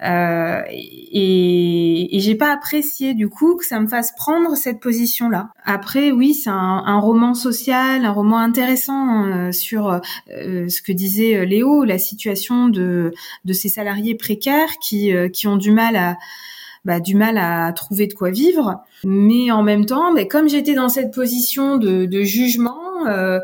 Euh, 0.04 0.62
et, 0.70 2.16
et 2.16 2.20
j'ai 2.20 2.36
pas 2.36 2.52
apprécié 2.52 3.14
du 3.14 3.30
coup 3.30 3.56
que 3.56 3.66
ça 3.66 3.80
me 3.80 3.88
fasse 3.88 4.14
prendre 4.16 4.56
cette 4.56 4.80
position-là. 4.80 5.50
Après, 5.64 6.12
oui, 6.12 6.34
c'est 6.34 6.50
un, 6.50 7.00
roman 7.00 7.34
social, 7.34 8.06
un 8.06 8.12
roman 8.12 8.40
intéressant 8.40 9.26
euh, 9.26 9.52
sur 9.52 9.90
euh, 9.90 10.00
ce 10.68 10.82
que 10.82 10.92
disait 10.92 11.46
Léo, 11.46 11.84
la 11.84 12.00
situation 12.00 12.68
de, 12.68 13.14
de 13.46 13.54
ces 13.54 13.70
salariés 13.70 14.16
précaires 14.16 14.78
qui, 14.82 15.12
qui 15.34 15.48
ont 15.48 15.58
du 15.58 15.72
mal 15.72 15.96
à 15.96 16.18
bah, 16.84 17.00
du 17.00 17.16
mal 17.16 17.38
à 17.38 17.72
trouver 17.74 18.08
de 18.08 18.14
quoi 18.14 18.32
vivre. 18.32 18.82
Mais 19.04 19.52
en 19.52 19.62
même 19.62 19.86
temps, 19.86 20.14
bah, 20.14 20.26
comme 20.26 20.50
j'étais 20.50 20.74
dans 20.74 20.90
cette 20.90 21.14
position 21.14 21.78
de, 21.78 22.06
de 22.06 22.24
jugement, 22.24 23.06
euh, 23.08 23.40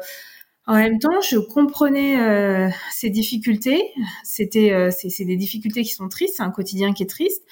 en 0.67 0.75
même 0.75 0.99
temps, 0.99 1.21
je 1.21 1.37
comprenais 1.37 2.19
euh, 2.19 2.69
ces 2.91 3.09
difficultés. 3.09 3.81
C'était, 4.23 4.73
euh, 4.73 4.91
c'est 4.91 5.25
des 5.25 5.37
difficultés 5.37 5.83
qui 5.83 5.93
sont 5.93 6.09
tristes, 6.09 6.35
c'est 6.37 6.43
un 6.43 6.51
quotidien 6.51 6.93
qui 6.93 7.03
est 7.03 7.09
triste. 7.09 7.43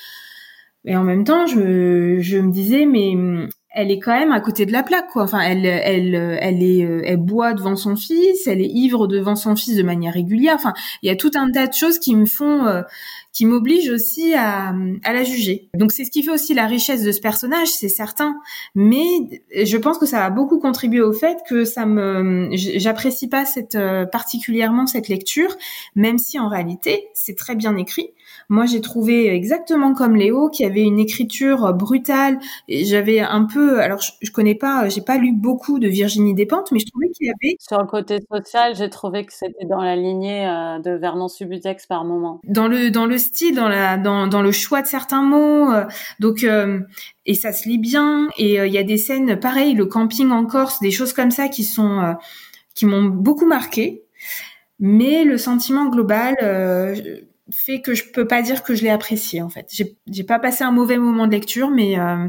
Et 0.84 0.96
en 0.96 1.04
même 1.04 1.24
temps, 1.24 1.48
je, 1.48 2.20
je 2.20 2.38
me 2.38 2.52
disais, 2.52 2.86
mais 2.86 3.14
hum, 3.16 3.50
elle 3.76 3.92
est 3.92 4.00
quand 4.00 4.18
même 4.18 4.32
à 4.32 4.40
côté 4.40 4.66
de 4.66 4.72
la 4.72 4.84
plaque, 4.84 5.08
quoi. 5.12 5.24
Enfin, 5.24 5.42
elle, 5.42 5.66
elle, 5.66 6.16
elle 6.16 6.64
est, 6.64 6.86
euh, 6.86 7.02
elle 7.04 7.18
boit 7.18 7.54
devant 7.54 7.76
son 7.76 7.96
fils, 7.96 8.48
elle 8.48 8.62
est 8.62 8.70
ivre 8.70 9.08
devant 9.08 9.36
son 9.36 9.56
fils 9.56 9.76
de 9.76 9.84
manière 9.84 10.14
régulière. 10.14 10.56
Enfin, 10.56 10.74
il 11.02 11.08
y 11.08 11.10
a 11.10 11.16
tout 11.16 11.32
un 11.36 11.52
tas 11.52 11.68
de 11.68 11.74
choses 11.74 12.00
qui 12.00 12.16
me 12.16 12.26
font, 12.26 12.66
euh, 12.66 12.82
qui 13.36 13.46
m'obligent 13.46 13.90
aussi 13.90 14.34
à, 14.34 14.74
à 15.04 15.14
la 15.14 15.24
juger. 15.26 15.68
Donc, 15.76 15.92
c'est 15.92 16.06
ce 16.06 16.10
qui 16.10 16.24
fait 16.24 16.32
aussi 16.32 16.54
la 16.54 16.68
richesse 16.68 17.04
de 17.04 17.12
ce 17.12 17.20
personnage, 17.20 17.68
c'est 17.68 17.90
certain. 17.90 18.38
Mais 18.76 19.04
je 19.54 19.78
pense 19.78 19.98
que 19.98 20.06
ça 20.06 20.24
a 20.24 20.30
beaucoup 20.30 20.58
contribué 20.58 21.02
au 21.02 21.12
fait 21.12 21.40
que 21.48 21.66
ça 21.66 21.86
me, 21.86 22.50
j'apprécie 22.54 23.28
pas 23.28 23.44
cette 23.44 23.76
euh, 23.76 24.06
particulièrement 24.06 24.88
cette 24.88 25.10
lecture, 25.10 25.54
même 25.96 26.18
si 26.18 26.40
en 26.40 26.48
réalité 26.48 27.10
c'est 27.14 27.36
très 27.36 27.56
bien 27.56 27.76
écrit. 27.76 28.12
Moi, 28.48 28.66
j'ai 28.68 28.80
trouvé 28.80 29.28
exactement 29.28 29.94
comme 29.94 30.16
Léo 30.16 30.50
qui 30.50 30.64
avait 30.64 30.84
une 30.84 31.00
écriture 31.00 31.74
brutale. 31.74 32.40
Et 32.70 32.86
j'avais 32.86 33.20
un 33.20 33.44
peu, 33.44 33.82
alors 33.82 34.00
je, 34.02 34.12
je 34.22 34.32
connais 34.32 34.56
pas, 34.56 34.88
j'ai 34.88 35.02
pas 35.02 35.18
lu 35.18 35.34
beaucoup 35.34 35.80
de 35.80 35.88
Virginie 35.88 36.34
Despentes, 36.34 36.72
mais 36.72 36.80
je 36.80 36.86
trouvais 36.86 37.10
qu'il 37.10 37.28
y 37.28 37.30
avait 37.30 37.58
sur 37.60 37.80
le 37.80 37.88
côté 37.88 38.20
social, 38.32 38.76
j'ai 38.76 38.90
trouvé 38.90 39.26
que 39.26 39.34
c'était 39.34 39.66
dans 39.66 39.82
la 39.82 39.96
lignée 39.96 40.48
euh, 40.48 40.80
de 40.80 40.92
Vernon 40.92 41.28
Subutex 41.28 41.86
par 41.86 42.06
moment. 42.06 42.40
Dans 42.48 42.68
le 42.68 42.92
dans 42.92 43.06
le 43.06 43.18
dans 43.52 44.42
le 44.42 44.52
choix 44.52 44.82
de 44.82 44.88
certains 44.88 45.22
mots, 45.22 45.72
euh, 45.72 45.86
donc 46.20 46.44
euh, 46.44 46.80
et 47.26 47.34
ça 47.34 47.54
se 47.54 47.68
lit 47.68 47.78
bien. 47.78 48.30
Et 48.38 48.56
il 48.56 48.74
y 48.74 48.78
a 48.78 48.84
des 48.84 48.98
scènes, 48.98 49.40
pareil, 49.40 49.74
le 49.74 49.86
camping 49.86 50.32
en 50.32 50.46
Corse, 50.46 50.80
des 50.80 50.92
choses 50.92 51.14
comme 51.14 51.32
ça 51.32 51.48
qui 51.48 51.64
sont 51.64 52.16
qui 52.74 52.86
m'ont 52.86 53.04
beaucoup 53.04 53.46
marqué. 53.46 54.04
Mais 54.80 55.24
le 55.24 55.38
sentiment 55.38 55.86
global, 55.86 56.36
fait 57.52 57.82
que 57.82 57.94
je 57.94 58.12
peux 58.12 58.28
pas 58.28 58.42
dire 58.42 58.64
que 58.64 58.76
je 58.76 58.84
l'ai 58.84 58.90
apprécié 58.90 59.42
en 59.42 59.50
fait. 59.50 59.70
J'ai 59.72 60.24
pas 60.24 60.40
passé 60.40 60.64
un 60.64 60.72
mauvais 60.72 60.98
moment 60.98 61.28
de 61.28 61.32
lecture, 61.32 61.70
mais 61.70 62.00
euh, 62.00 62.28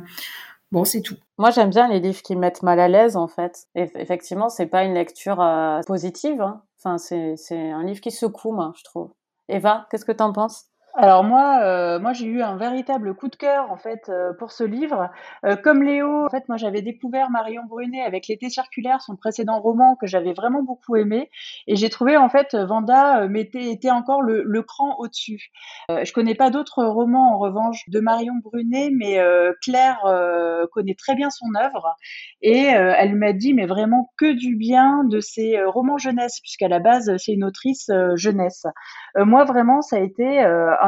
bon, 0.73 0.85
c'est 0.85 1.01
tout. 1.01 1.17
Moi, 1.39 1.51
j'aime 1.51 1.71
bien 1.71 1.89
les 1.89 2.01
livres 2.01 2.23
qui 2.23 2.37
mettent 2.37 2.63
mal 2.63 2.81
à 2.81 2.89
l'aise 2.89 3.17
en 3.17 3.29
fait. 3.29 3.67
Et 3.75 3.91
effectivement, 3.97 4.49
c'est 4.49 4.67
pas 4.67 4.85
une 4.85 4.95
lecture 4.95 5.41
euh, 5.41 5.81
positive. 5.87 6.41
Hein. 6.41 6.63
Enfin, 6.79 6.99
c'est 6.99 7.71
un 7.71 7.85
livre 7.85 8.01
qui 8.01 8.11
secoue, 8.11 8.53
moi, 8.53 8.73
je 8.77 8.85
trouve. 8.85 9.11
Eva, 9.49 9.87
qu'est-ce 9.91 10.05
que 10.05 10.13
t'en 10.13 10.33
penses? 10.33 10.67
Alors 10.99 11.25
moi, 11.25 11.61
euh, 11.63 11.99
moi 12.01 12.15
j'ai 12.15 12.25
eu 12.25 12.41
un 12.41 12.57
véritable 12.57 13.15
coup 13.15 13.29
de 13.29 13.37
cœur 13.37 13.71
en 13.71 13.77
fait 13.77 14.09
euh, 14.09 14.33
pour 14.39 14.51
ce 14.51 14.65
livre. 14.65 15.11
Euh, 15.45 15.55
comme 15.55 15.83
Léo, 15.83 16.25
en 16.25 16.31
fait, 16.31 16.49
moi 16.49 16.57
j'avais 16.57 16.81
découvert 16.81 17.29
Marion 17.29 17.65
Brunet 17.69 18.01
avec 18.01 18.29
l'été 18.29 18.49
circulaire, 18.49 19.03
son 19.03 19.15
précédent 19.15 19.61
roman 19.61 19.97
que 19.97 20.07
j'avais 20.07 20.33
vraiment 20.33 20.63
beaucoup 20.63 20.97
aimé, 20.97 21.29
et 21.67 21.77
j'ai 21.77 21.91
trouvé 21.91 22.17
en 22.17 22.31
fait 22.31 22.55
Vanda 22.55 23.27
était 23.35 23.91
encore 23.91 24.23
le, 24.23 24.63
cran 24.63 24.97
au-dessus. 24.99 25.51
je 25.91 26.13
connais 26.13 26.35
pas 26.35 26.49
d'autres 26.51 26.83
romans 26.83 27.35
en 27.35 27.39
revanche 27.39 27.85
de 27.89 28.01
Marion 28.01 28.35
Brunet, 28.43 28.91
mais 28.91 29.21
Claire 29.63 30.01
connaît 30.73 30.95
très 30.95 31.15
bien 31.15 31.29
son 31.31 31.55
œuvre 31.55 31.95
et 32.41 32.65
elle 32.65 33.15
m'a 33.15 33.33
dit 33.33 33.53
mais 33.53 33.67
vraiment 33.67 34.13
que 34.17 34.33
du 34.33 34.57
bien 34.57 35.05
de 35.05 35.21
ses 35.21 35.63
romans 35.63 35.99
jeunesse 35.99 36.41
puisqu'à 36.41 36.69
la 36.69 36.79
base 36.79 37.13
c'est 37.19 37.33
une 37.33 37.45
autrice 37.45 37.91
jeunesse. 38.15 38.67
moi 39.15 39.45
vraiment 39.45 39.83
ça 39.83 39.97
a 39.97 40.01
été 40.01 40.43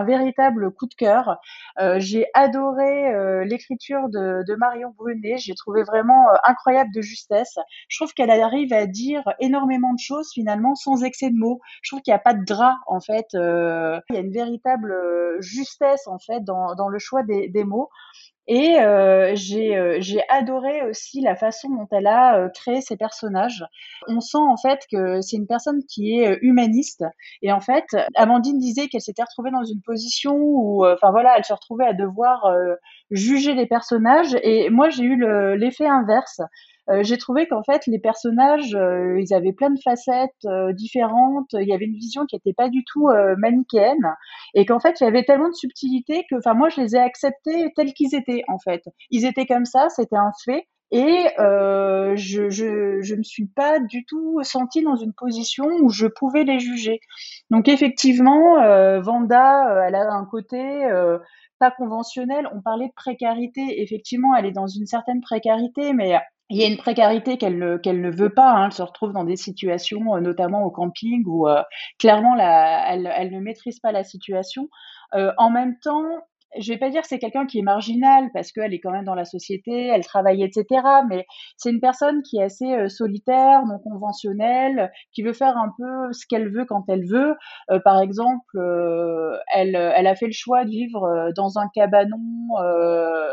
véritable 0.05 0.73
coup 0.73 0.87
de 0.87 0.95
cœur. 0.95 1.39
Euh, 1.79 1.99
j'ai 1.99 2.27
adoré 2.35 3.15
euh, 3.15 3.45
l'écriture 3.45 4.09
de, 4.09 4.55
Marion 4.57 4.95
Brunet. 4.97 5.39
J'ai 5.39 5.55
trouvé 5.55 5.83
vraiment 5.83 6.29
euh, 6.29 6.37
incroyable 6.45 6.91
de 6.95 7.01
justesse. 7.01 7.59
Je 7.89 7.99
trouve 7.99 8.13
qu'elle 8.13 8.31
arrive 8.31 8.73
à 8.73 8.87
dire 8.87 9.23
énormément 9.41 9.93
de 9.95 9.99
choses 9.99 10.31
finalement 10.33 10.75
sans 10.75 11.05
excès 11.05 11.31
de 11.31 11.37
mots. 11.37 11.61
Je 11.83 11.91
trouve 11.91 12.03
qu'il 12.03 12.13
n'y 12.13 12.17
a 12.17 12.21
pas 12.21 12.35
de 12.35 12.45
gras 12.45 12.77
en 12.87 13.01
fait. 13.01 13.29
il 13.33 14.15
y 14.15 14.17
a 14.17 14.21
une 14.21 14.33
véritable 14.33 14.95
justesse 15.41 16.07
en 16.07 16.19
fait 16.19 16.43
dans, 16.45 16.89
le 16.89 16.99
choix 16.99 17.23
des 17.23 17.65
mots. 17.65 17.91
Et 18.51 18.81
euh, 18.81 19.35
euh, 19.35 19.97
j'ai 20.01 20.23
adoré 20.31 20.83
aussi 20.89 21.21
la 21.21 21.37
façon 21.37 21.69
dont 21.69 21.87
elle 21.93 22.07
a 22.07 22.39
euh, 22.39 22.49
créé 22.49 22.81
ses 22.81 22.97
personnages. 22.97 23.63
On 24.09 24.21
sent 24.21 24.39
en 24.39 24.57
fait 24.57 24.87
que 24.91 25.21
c'est 25.21 25.37
une 25.37 25.47
personne 25.47 25.85
qui 25.85 26.19
est 26.19 26.39
humaniste. 26.41 27.05
Et 27.43 27.53
en 27.53 27.61
fait, 27.61 27.85
Amandine 28.15 28.59
disait 28.59 28.89
qu'elle 28.89 29.03
s'était 29.03 29.23
retrouvée 29.23 29.51
dans 29.51 29.65
une 29.65 29.83
position 29.83 30.35
où, 30.39 30.87
enfin 30.87 31.11
voilà, 31.11 31.37
elle 31.37 31.45
se 31.45 31.53
retrouvait 31.53 31.87
à 31.87 31.93
devoir 31.93 32.51
juger 33.11 33.53
les 33.53 33.67
personnages. 33.67 34.35
Et 34.43 34.71
moi, 34.71 34.89
j'ai 34.89 35.05
eu 35.05 35.23
l'effet 35.57 35.87
inverse. 35.87 36.41
Euh, 36.91 37.03
j'ai 37.03 37.19
trouvé 37.19 37.47
qu'en 37.47 37.63
fait 37.63 37.87
les 37.87 37.99
personnages, 37.99 38.75
euh, 38.75 39.21
ils 39.21 39.35
avaient 39.35 39.53
plein 39.53 39.71
de 39.71 39.81
facettes 39.81 40.31
euh, 40.47 40.73
différentes. 40.73 41.53
Il 41.53 41.69
y 41.69 41.75
avait 41.75 41.85
une 41.85 41.97
vision 41.97 42.25
qui 42.27 42.37
n'était 42.37 42.55
pas 42.55 42.69
du 42.69 42.85
tout 42.85 43.09
manichéenne 43.39 44.15
et 44.55 44.65
qu'en 44.67 44.81
fait 44.81 45.01
il 45.01 45.05
y 45.05 45.07
avait 45.07 45.25
tellement 45.25 45.49
de 45.49 45.55
subtilité 45.55 46.25
que, 46.31 46.37
enfin 46.37 46.55
moi 46.55 46.69
je 46.69 46.81
les 46.81 46.97
ai 46.97 46.99
acceptés 46.99 47.73
tels 47.77 47.93
qu'ils 47.95 48.15
étaient 48.15 48.43
en 48.49 48.59
fait. 48.59 48.83
Ils 49.11 49.25
étaient 49.27 49.47
comme 49.47 49.65
ça, 49.65 49.89
c'était 49.89 50.17
un 50.17 50.33
fait. 50.45 50.67
Et 50.91 51.27
euh, 51.39 52.17
je, 52.17 52.49
je 52.49 53.03
je 53.03 53.15
me 53.15 53.23
suis 53.23 53.47
pas 53.47 53.79
du 53.79 54.07
tout 54.07 54.43
sentie 54.43 54.83
dans 54.83 54.97
une 54.97 55.13
position 55.13 55.67
où 55.83 55.91
je 55.91 56.07
pouvais 56.07 56.45
les 56.45 56.61
juger. 56.61 57.01
Donc 57.51 57.69
effectivement, 57.69 58.55
Vanda, 59.01 59.85
elle 59.87 59.95
a 59.95 60.11
un 60.13 60.25
côté 60.25 60.87
euh, 60.87 61.19
pas 61.59 61.71
conventionnel. 61.71 62.49
On 62.55 62.63
parlait 62.63 62.89
de 62.89 62.93
précarité. 62.95 63.83
Effectivement, 63.83 64.35
elle 64.35 64.47
est 64.47 64.53
dans 64.53 64.67
une 64.67 64.87
certaine 64.87 65.21
précarité, 65.21 65.93
mais 65.93 66.15
il 66.51 66.57
y 66.57 66.65
a 66.65 66.67
une 66.67 66.77
précarité 66.77 67.37
qu'elle 67.37 67.59
ne, 67.59 68.11
veut 68.11 68.31
pas. 68.31 68.51
Hein. 68.53 68.67
Elle 68.67 68.73
se 68.73 68.83
retrouve 68.83 69.13
dans 69.13 69.25
des 69.25 69.37
situations, 69.37 70.15
euh, 70.15 70.21
notamment 70.21 70.63
au 70.65 70.71
camping, 70.71 71.25
où 71.27 71.47
euh, 71.47 71.63
clairement 71.99 72.35
la, 72.35 72.93
elle, 72.93 73.13
elle, 73.15 73.31
ne 73.33 73.41
maîtrise 73.41 73.81
pas 73.81 73.93
la 73.93 74.05
situation. 74.05 74.69
Euh, 75.15 75.33
en 75.37 75.51
même 75.51 75.79
temps, 75.81 76.05
je 76.57 76.73
vais 76.73 76.79
pas 76.79 76.91
dire 76.91 77.03
que 77.03 77.09
c'est 77.09 77.19
quelqu'un 77.19 77.47
qui 77.47 77.59
est 77.59 77.63
marginal 77.63 78.31
parce 78.33 78.53
qu'elle 78.53 78.73
est 78.73 78.81
quand 78.81 78.91
même 78.91 79.05
dans 79.05 79.15
la 79.15 79.25
société, 79.25 79.89
elle 79.89 80.05
travaille, 80.05 80.43
etc. 80.43 80.83
Mais 81.09 81.27
c'est 81.57 81.71
une 81.71 81.81
personne 81.81 82.23
qui 82.23 82.39
est 82.39 82.45
assez 82.45 82.73
euh, 82.73 82.89
solitaire, 82.89 83.65
non 83.67 83.79
conventionnelle, 83.79 84.91
qui 85.13 85.23
veut 85.23 85.33
faire 85.33 85.57
un 85.57 85.73
peu 85.77 86.13
ce 86.13 86.27
qu'elle 86.27 86.49
veut 86.49 86.65
quand 86.65 86.85
elle 86.89 87.07
veut. 87.07 87.35
Euh, 87.71 87.81
par 87.81 88.01
exemple, 88.01 88.57
euh, 88.57 89.37
elle, 89.55 89.77
a 89.77 90.15
fait 90.15 90.27
le 90.27 90.33
choix 90.33 90.65
de 90.65 90.71
vivre 90.71 91.31
dans 91.37 91.59
un 91.59 91.69
cabanon 91.75 92.19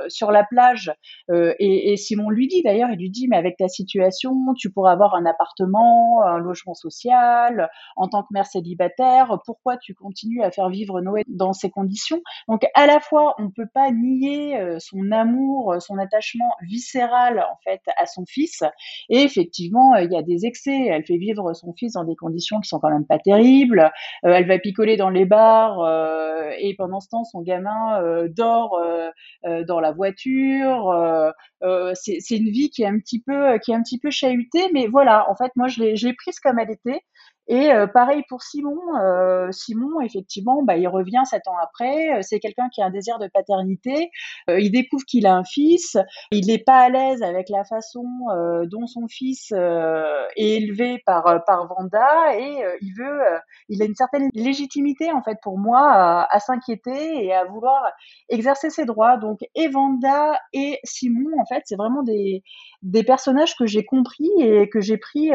sur 0.08 0.32
la 0.32 0.44
plage. 0.44 0.92
Et, 1.30 1.92
et, 1.92 1.98
Simon 1.98 2.30
lui 2.30 2.48
dit 2.48 2.62
d'ailleurs, 2.64 2.90
il 2.92 2.98
lui 2.98 3.10
dit 3.10 3.28
mais 3.30 3.38
avec 3.38 3.58
ta 3.58 3.68
situation, 3.68 4.34
tu 4.58 4.72
pourras 4.72 4.92
avoir 4.92 5.16
un 5.16 5.26
appartement, 5.26 6.22
un 6.24 6.38
logement 6.38 6.74
social, 6.74 7.70
en 7.96 8.08
tant 8.08 8.24
que 8.24 8.28
mère 8.32 8.46
célibataire. 8.46 9.40
Pourquoi 9.46 9.78
tu 9.78 9.94
continues 9.94 10.44
à 10.44 10.52
faire 10.52 10.70
vivre 10.70 11.02
Noé 11.02 11.24
dans 11.28 11.54
ces 11.54 11.70
conditions? 11.70 12.22
Donc 12.48 12.66
à 12.74 12.88
la 12.88 13.00
fois, 13.08 13.36
on 13.38 13.50
peut 13.50 13.68
pas 13.74 13.92
nier 13.92 14.60
euh, 14.60 14.78
son 14.80 15.12
amour, 15.12 15.74
euh, 15.74 15.80
son 15.80 15.98
attachement 15.98 16.52
viscéral 16.64 17.40
en 17.40 17.58
fait 17.64 17.82
à 17.98 18.06
son 18.06 18.26
fils. 18.26 18.64
Et 19.10 19.22
effectivement, 19.22 19.96
euh, 19.96 20.04
il 20.04 20.12
y 20.12 20.18
a 20.18 20.22
des 20.22 20.46
excès. 20.46 20.88
Elle 20.88 21.06
fait 21.06 21.18
vivre 21.18 21.54
son 21.54 21.74
fils 21.74 21.94
dans 21.94 22.04
des 22.04 22.16
conditions 22.16 22.60
qui 22.60 22.70
sont 22.70 22.80
quand 22.80 22.92
même 22.92 23.06
pas 23.06 23.20
terribles. 23.20 23.92
elle 24.24 24.48
va 24.48 24.60
picoler 24.60 24.98
dans 24.98 25.10
les 25.10 25.26
bars 25.26 25.80
et 26.60 26.76
pendant 26.78 27.00
ce 27.00 27.10
temps, 27.10 27.24
son 27.24 27.42
gamin 27.42 28.28
dort 28.30 28.80
dans 29.44 29.80
la 29.80 29.92
voiture. 29.92 30.94
c'est 31.94 32.38
une 32.38 32.50
vie 32.50 32.70
qui 32.70 32.84
est 32.84 32.88
un 32.88 33.00
petit 33.00 33.22
peu 33.22 33.58
qui 33.60 33.72
est 33.72 33.76
un 33.76 33.82
petit 33.82 34.00
peu 34.00 34.12
chahutée, 34.12 34.70
mais 34.74 34.88
voilà. 34.88 35.30
En 35.30 35.36
fait, 35.36 35.52
moi, 35.56 35.68
je 35.68 35.82
l'ai 35.84 36.14
prise 36.14 36.40
comme 36.40 36.60
elle 36.60 36.72
était. 36.72 37.02
Et 37.48 37.72
euh, 37.72 37.86
pareil 37.88 38.24
pour 38.28 38.42
Simon. 38.42 38.80
Euh, 39.00 39.52
Simon, 39.52 40.02
effectivement, 40.02 40.64
bah, 40.64 40.78
il 40.78 40.88
revient 40.88 41.22
sept 41.26 41.48
ans 41.48 41.58
après. 41.62 42.18
Euh, 42.18 42.20
c'est 42.22 42.40
quelqu'un 42.40 42.70
qui 42.70 42.82
a 42.82 42.86
un 42.86 42.90
désir 42.90 43.20
de 43.20 43.28
paternité. 43.28 44.10
il 44.48 44.72
découvre 44.72 45.06
qu'il 45.06 45.28
a 45.28 45.36
un 45.36 45.44
fils. 45.44 45.98
Il 46.32 46.48
n'est 46.48 46.64
pas 46.64 46.78
à 46.78 46.90
l'aise 46.90 47.22
avec 47.22 47.50
la 47.50 47.64
façon 47.64 48.04
dont 48.66 48.88
son 48.88 49.08
fils 49.08 49.52
est 49.52 50.28
élevé 50.38 51.02
par 51.06 51.44
par 51.46 51.68
Vanda 51.68 52.38
et 52.38 52.64
il 52.82 52.94
veut. 52.98 53.20
il 53.70 53.82
a 53.82 53.86
une 53.86 53.96
certaine 53.96 54.30
légitimité 54.34 55.12
en 55.12 55.22
fait 55.22 55.38
pour 55.42 55.58
moi 55.58 55.80
à, 55.80 56.36
à 56.36 56.40
s'inquiéter 56.40 57.26
et 57.26 57.34
à 57.34 57.46
vouloir 57.46 57.82
exercer 58.30 58.70
ses 58.70 58.86
droits. 58.86 59.18
Donc 59.18 59.40
et 59.56 59.68
Vanda 59.68 60.40
et 60.54 60.80
Simon, 60.84 61.30
en 61.40 61.46
fait, 61.46 61.64
c'est 61.66 61.76
vraiment 61.76 62.04
des 62.04 62.44
des 62.82 63.04
personnages 63.04 63.56
que 63.56 63.66
j'ai 63.66 63.84
compris 63.84 64.30
et 64.40 64.70
que 64.70 64.82
j'ai 64.82 64.98
pris 64.98 65.30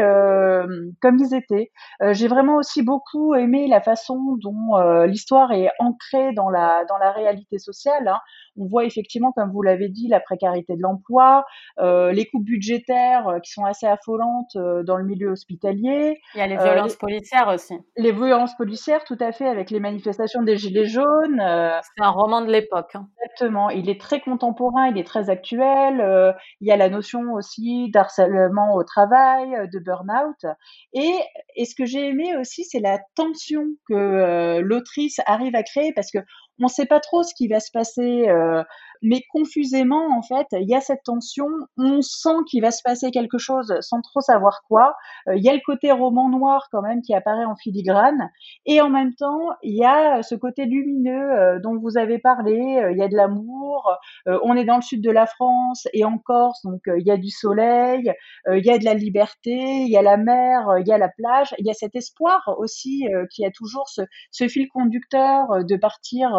comme 1.01 1.19
ils 1.19 1.35
étaient. 1.35 1.71
Euh, 2.03 2.15
j'ai 2.15 2.29
vraiment 2.29 2.57
aussi 2.57 2.83
beaucoup 2.83 3.35
aimé 3.35 3.67
la 3.69 3.81
façon 3.81 4.37
dont 4.41 4.77
euh, 4.77 5.07
l'histoire 5.07 5.53
est 5.53 5.71
ancrée 5.79 6.33
dans 6.33 6.49
la 6.49 6.85
dans 6.89 6.97
la 6.97 7.13
réalité 7.13 7.59
sociale. 7.59 8.09
Hein. 8.09 8.19
On 8.57 8.67
voit 8.67 8.85
effectivement, 8.85 9.33
comme 9.33 9.53
vous 9.53 9.63
l'avez 9.63 9.89
dit, 9.89 10.09
la 10.09 10.21
précarité 10.21 10.77
de 10.77 10.83
l'emploi, 10.83 11.45
euh, 11.79 12.13
les 12.13 12.27
coupes 12.27 12.45
budgétaires 12.45 13.37
qui 13.45 13.53
sont 13.53 13.65
assez 13.65 13.87
affolantes 13.87 14.57
dans 14.57 14.97
le 14.97 15.05
milieu 15.05 15.31
hospitalier. 15.31 16.21
Il 16.35 16.39
y 16.39 16.41
a 16.41 16.47
les 16.47 16.57
violences 16.57 16.97
policières 16.97 17.49
aussi. 17.49 17.75
Les 17.97 18.13
violences 18.13 18.57
policières, 18.57 19.05
tout 19.05 19.17
à 19.21 19.33
fait, 19.33 19.47
avec 19.47 19.71
les 19.71 19.81
manifestations 19.81 20.43
des 20.43 20.57
Gilets 20.57 20.87
jaunes. 20.87 21.39
C'est 21.39 22.03
un 22.03 22.11
roman 22.11 22.43
de 22.43 22.51
l'époque. 22.51 22.91
Hein. 22.95 23.09
Exactement. 23.23 23.71
Il 23.71 23.89
est 23.89 24.01
très 24.01 24.21
contemporain, 24.21 24.89
il 24.89 24.99
est 24.99 25.07
très 25.07 25.31
actuel. 25.31 26.35
il 26.61 26.69
y 26.69 26.73
a 26.73 26.77
la 26.77 26.89
notion 26.89 27.33
aussi 27.35 27.91
d'harcèlement 27.91 28.75
au 28.75 28.85
travail, 28.85 29.69
de 29.73 29.79
burn-out. 29.79 30.45
Et, 30.93 31.15
et 31.57 31.65
ce 31.65 31.75
que 31.75 31.87
j'ai 31.91 32.09
aimé 32.09 32.37
aussi, 32.37 32.65
c'est 32.65 32.81
la 32.81 32.99
tension 33.15 33.67
que 33.89 33.95
euh, 33.95 34.61
l'autrice 34.61 35.21
arrive 35.27 35.55
à 35.55 35.63
créer 35.63 35.93
parce 35.93 36.11
que 36.11 36.19
on 36.59 36.65
ne 36.65 36.69
sait 36.69 36.87
pas 36.87 37.01
trop 37.01 37.23
ce 37.23 37.35
qui 37.35 37.49
va 37.49 37.61
se 37.61 37.71
passer. 37.73 38.29
Euh, 38.29 38.63
mais 39.03 39.23
confusément, 39.31 40.09
en 40.17 40.23
fait, 40.23 40.47
il 40.53 40.69
y 40.69 40.75
a 40.75 40.81
cette 40.81 41.03
tension. 41.05 41.47
On 41.79 42.03
sent 42.03 42.37
qu'il 42.49 42.63
va 42.63 42.71
se 42.71 42.83
passer 42.83 43.11
quelque 43.11 43.39
chose 43.39 43.75
sans 43.81 44.01
trop 44.03 44.21
savoir 44.21 44.63
quoi. 44.69 44.95
Euh, 45.29 45.37
il 45.37 45.45
y 45.45 45.49
a 45.49 45.55
le 45.55 45.61
côté 45.65 45.93
roman 45.93 46.29
noir 46.29 46.69
quand 46.71 46.83
même 46.83 47.03
qui 47.03 47.15
apparaît 47.15 47.45
en 47.45 47.57
filigrane, 47.57 48.31
et 48.67 48.81
en 48.81 48.91
même 48.91 49.15
temps, 49.15 49.51
il 49.63 49.77
y 49.77 49.85
a 49.85 50.23
ce 50.23 50.35
côté 50.35 50.65
lumineux 50.67 51.33
euh, 51.33 51.59
dont 51.61 51.77
vous 51.79 51.99
avez 51.99 52.19
parlé. 52.19 52.59
Il 52.93 52.99
y 52.99 53.03
a 53.03 53.09
de 53.09 53.17
l'amour. 53.17 53.97
on 54.27 54.57
est 54.57 54.65
dans 54.65 54.77
le 54.77 54.83
sud 54.83 55.03
de 55.03 55.11
la 55.11 55.27
France 55.27 55.87
et 55.93 56.05
en 56.05 56.19
Corse, 56.19 56.63
donc 56.65 56.81
il 56.87 57.07
y 57.07 57.11
a 57.11 57.17
du 57.17 57.31
soleil, 57.31 58.13
il 58.51 58.65
y 58.65 58.71
a 58.71 58.79
de 58.79 58.85
la 58.85 58.95
liberté, 58.95 59.53
il 59.53 59.91
y 59.91 59.97
a 59.97 60.03
la 60.03 60.17
mer, 60.17 60.79
il 60.79 60.87
y 60.87 60.93
a 60.93 60.99
la 60.99 61.09
plage. 61.09 61.55
Il 61.59 61.67
y 61.67 61.71
a 61.71 61.75
cet 61.75 61.95
espoir 61.97 62.55
aussi 62.59 63.07
qui 63.33 63.45
a 63.45 63.51
toujours 63.51 63.89
ce, 63.89 64.03
ce 64.31 64.49
fil 64.49 64.69
conducteur 64.69 65.65
de 65.65 65.77
partir, 65.77 66.31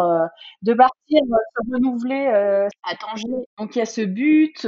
de 0.62 0.74
partir 0.74 0.92
se 1.12 1.72
renouveler 1.72 2.51
à 2.82 2.96
Tanger. 2.96 3.46
Donc 3.58 3.76
il 3.76 3.78
y 3.78 3.82
a 3.82 3.86
ce 3.86 4.00
but, 4.00 4.66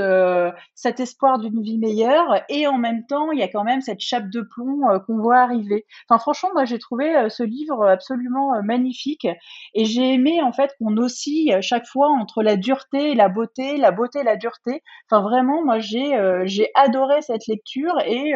cet 0.74 1.00
espoir 1.00 1.38
d'une 1.38 1.62
vie 1.62 1.78
meilleure, 1.78 2.42
et 2.48 2.66
en 2.66 2.78
même 2.78 3.06
temps 3.06 3.32
il 3.32 3.38
y 3.38 3.42
a 3.42 3.48
quand 3.48 3.64
même 3.64 3.80
cette 3.80 4.00
chape 4.00 4.30
de 4.30 4.40
plomb 4.40 4.82
qu'on 5.06 5.18
voit 5.18 5.38
arriver. 5.38 5.86
Enfin 6.08 6.18
franchement 6.18 6.50
moi 6.54 6.64
j'ai 6.64 6.78
trouvé 6.78 7.28
ce 7.28 7.42
livre 7.42 7.86
absolument 7.86 8.52
magnifique 8.62 9.26
et 9.74 9.84
j'ai 9.84 10.14
aimé 10.14 10.42
en 10.42 10.52
fait 10.52 10.74
qu'on 10.78 10.96
oscille 10.96 11.58
chaque 11.60 11.86
fois 11.86 12.08
entre 12.08 12.42
la 12.42 12.56
dureté 12.56 13.12
et 13.12 13.14
la 13.14 13.28
beauté, 13.28 13.76
la 13.76 13.90
beauté 13.90 14.20
et 14.20 14.24
la 14.24 14.36
dureté. 14.36 14.82
Enfin 15.10 15.22
vraiment 15.22 15.64
moi 15.64 15.78
j'ai 15.78 16.16
j'ai 16.44 16.70
adoré 16.74 17.22
cette 17.22 17.46
lecture 17.46 17.98
et 18.06 18.34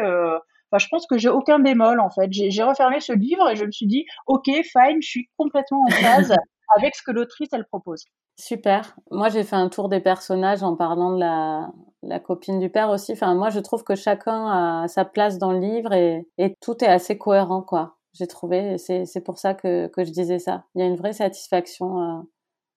je 0.76 0.87
pense 0.90 1.07
que 1.07 1.17
j'ai 1.17 1.31
aucun 1.31 1.59
bémol 1.59 2.00
en 2.00 2.11
fait. 2.11 2.28
J'ai 2.31 2.62
refermé 2.62 3.00
ce 3.00 3.12
livre 3.14 3.49
et 3.49 3.57
je 3.57 3.64
me 3.64 3.71
suis 3.71 3.87
dit, 3.87 4.05
ok, 4.26 4.45
fine, 4.45 5.00
je 5.00 5.09
suis 5.09 5.31
complètement 5.38 5.85
en 5.87 5.90
phase 5.90 6.35
avec 6.76 6.94
ce 6.96 7.02
que 7.02 7.10
l'autrice 7.10 7.48
elle 7.52 7.66
propose. 7.66 8.04
Super. 8.37 8.96
Moi, 9.10 9.28
j'ai 9.30 9.42
fait 9.42 9.56
un 9.56 9.68
tour 9.68 9.88
des 9.88 10.00
personnages 10.00 10.62
en 10.62 10.76
parlant 10.76 11.12
de 11.14 11.18
la, 11.20 11.70
la 12.02 12.20
copine 12.20 12.60
du 12.60 12.70
père 12.70 12.90
aussi. 12.90 13.12
Enfin, 13.12 13.34
moi, 13.34 13.50
je 13.50 13.58
trouve 13.58 13.82
que 13.82 13.96
chacun 13.96 14.82
a 14.84 14.88
sa 14.88 15.04
place 15.04 15.38
dans 15.38 15.52
le 15.52 15.58
livre 15.58 15.92
et, 15.92 16.28
et 16.38 16.54
tout 16.60 16.82
est 16.84 16.88
assez 16.88 17.18
cohérent, 17.18 17.62
quoi. 17.62 17.96
J'ai 18.12 18.28
trouvé. 18.28 18.78
C'est 18.78 19.25
pour 19.25 19.38
ça 19.38 19.54
que, 19.54 19.88
que 19.88 20.04
je 20.04 20.10
disais 20.12 20.38
ça. 20.38 20.64
Il 20.75 20.80
y 20.80 20.84
a 20.84 20.87
une 20.87 20.96
vraie 20.96 21.12
satisfaction 21.12 22.00
euh, 22.00 22.22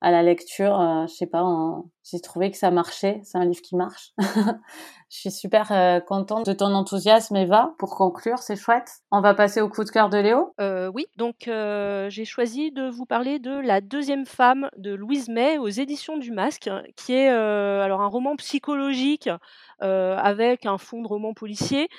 à 0.01 0.10
la 0.10 0.24
lecture, 0.24 0.81
euh, 0.81 1.05
je 1.08 1.13
sais 1.13 1.27
pas, 1.27 1.46
j'ai 2.03 2.20
trouvé 2.20 2.50
que 2.50 2.58
ça 2.58 2.72
marchait. 2.72 3.22
C'est 3.24 3.38
un 3.38 3.46
livre 3.46 3.62
qui 3.62 3.75
marche. 3.75 4.13
je 4.17 5.17
suis 5.20 5.29
super 5.29 5.72
euh, 5.72 6.00
contente 6.00 6.48
de 6.48 6.53
ton 6.53 6.74
enthousiasme, 6.74 7.36
Eva. 7.36 7.75
Pour 7.77 7.96
conclure, 7.96 8.39
c'est 8.39 8.55
chouette. 8.55 8.89
On 9.12 9.22
va 9.22 9.36
passer 9.36 9.62
au 9.62 9.70
coup 9.70 9.84
de 9.84 9.91
cœur 9.91 10.10
de 10.10 10.17
Léo. 10.17 10.55
Euh, 10.60 10.91
oui, 10.93 11.05
donc 11.17 11.36
j'ai 11.46 12.25
choisi 12.25 12.72
de 12.72 12.89
vous 12.89 13.05
parler 13.05 13.38
de 13.38 13.51
La 13.51 13.79
deuxième 13.79 14.25
femme 14.25 14.70
de 14.77 14.91
Louise 14.91 15.29
May 15.29 15.60
aux 15.60 15.70
éditions 15.70 16.17
du 16.17 16.31
Masque, 16.31 16.70
qui 16.96 17.13
est 17.13 17.29
alors 17.29 18.01
un 18.01 18.08
roman 18.08 18.36
psychologique 18.38 19.29
avec 19.79 20.65
un 20.65 20.79
fond 20.79 21.03
de 21.03 21.08
roman 21.08 21.34
policier 21.36 21.89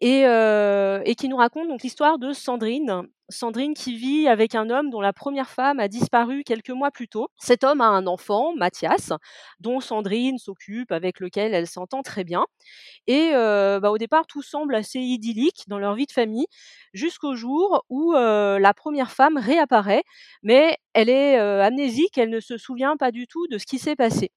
et, 0.00 0.22
et 0.22 1.14
qui 1.14 1.28
nous 1.28 1.36
raconte 1.36 1.68
donc 1.68 1.82
l'histoire 1.82 2.18
de 2.18 2.32
Sandrine. 2.32 3.08
Sandrine 3.28 3.74
qui 3.74 3.96
vit 3.96 4.28
avec 4.28 4.54
un 4.54 4.70
homme 4.70 4.90
dont 4.90 5.00
la 5.00 5.12
première 5.12 5.50
femme 5.50 5.80
a 5.80 5.88
disparu 5.88 6.44
quelques 6.44 6.70
mois 6.70 6.90
plus 6.92 7.08
tôt. 7.08 7.28
Cet 7.38 7.64
homme 7.64 7.80
a 7.80 7.86
un 7.86 8.06
enfant, 8.06 8.54
Mathias, 8.54 9.12
dont 9.58 9.80
Sandrine 9.80 10.38
s'occupe, 10.38 10.92
avec 10.92 11.18
lequel 11.18 11.52
elle 11.52 11.66
s'entend 11.66 12.02
très 12.02 12.22
bien. 12.22 12.46
Et 13.08 13.30
euh, 13.34 13.80
bah, 13.80 13.90
au 13.90 13.98
départ, 13.98 14.26
tout 14.26 14.42
semble 14.42 14.74
assez 14.76 15.00
idyllique 15.00 15.64
dans 15.66 15.78
leur 15.78 15.94
vie 15.94 16.06
de 16.06 16.12
famille, 16.12 16.46
jusqu'au 16.92 17.34
jour 17.34 17.84
où 17.88 18.14
euh, 18.14 18.58
la 18.60 18.74
première 18.74 19.10
femme 19.10 19.38
réapparaît, 19.38 20.04
mais 20.42 20.76
elle 20.94 21.08
est 21.08 21.38
euh, 21.38 21.62
amnésique, 21.62 22.18
elle 22.18 22.30
ne 22.30 22.40
se 22.40 22.58
souvient 22.58 22.96
pas 22.96 23.10
du 23.10 23.26
tout 23.26 23.46
de 23.48 23.58
ce 23.58 23.66
qui 23.66 23.78
s'est 23.78 23.96
passé. 23.96 24.30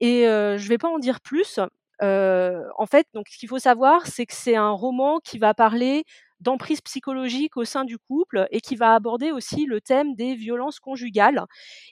Et 0.00 0.22
je 0.22 0.62
ne 0.62 0.68
vais 0.68 0.78
pas 0.78 0.88
en 0.88 1.00
dire 1.00 1.20
plus, 1.20 1.58
en 2.02 2.86
fait, 2.86 3.06
donc 3.14 3.26
ce 3.28 3.38
qu'il 3.38 3.48
faut 3.48 3.58
savoir, 3.58 4.06
c'est 4.06 4.26
que 4.26 4.34
c'est 4.34 4.56
un 4.56 4.70
roman 4.70 5.18
qui 5.20 5.38
va 5.38 5.54
parler 5.54 6.04
d'emprise 6.40 6.80
psychologique 6.80 7.56
au 7.56 7.64
sein 7.64 7.84
du 7.84 7.98
couple 7.98 8.46
et 8.50 8.60
qui 8.60 8.76
va 8.76 8.94
aborder 8.94 9.32
aussi 9.32 9.66
le 9.66 9.80
thème 9.80 10.14
des 10.14 10.34
violences 10.34 10.80
conjugales. 10.80 11.44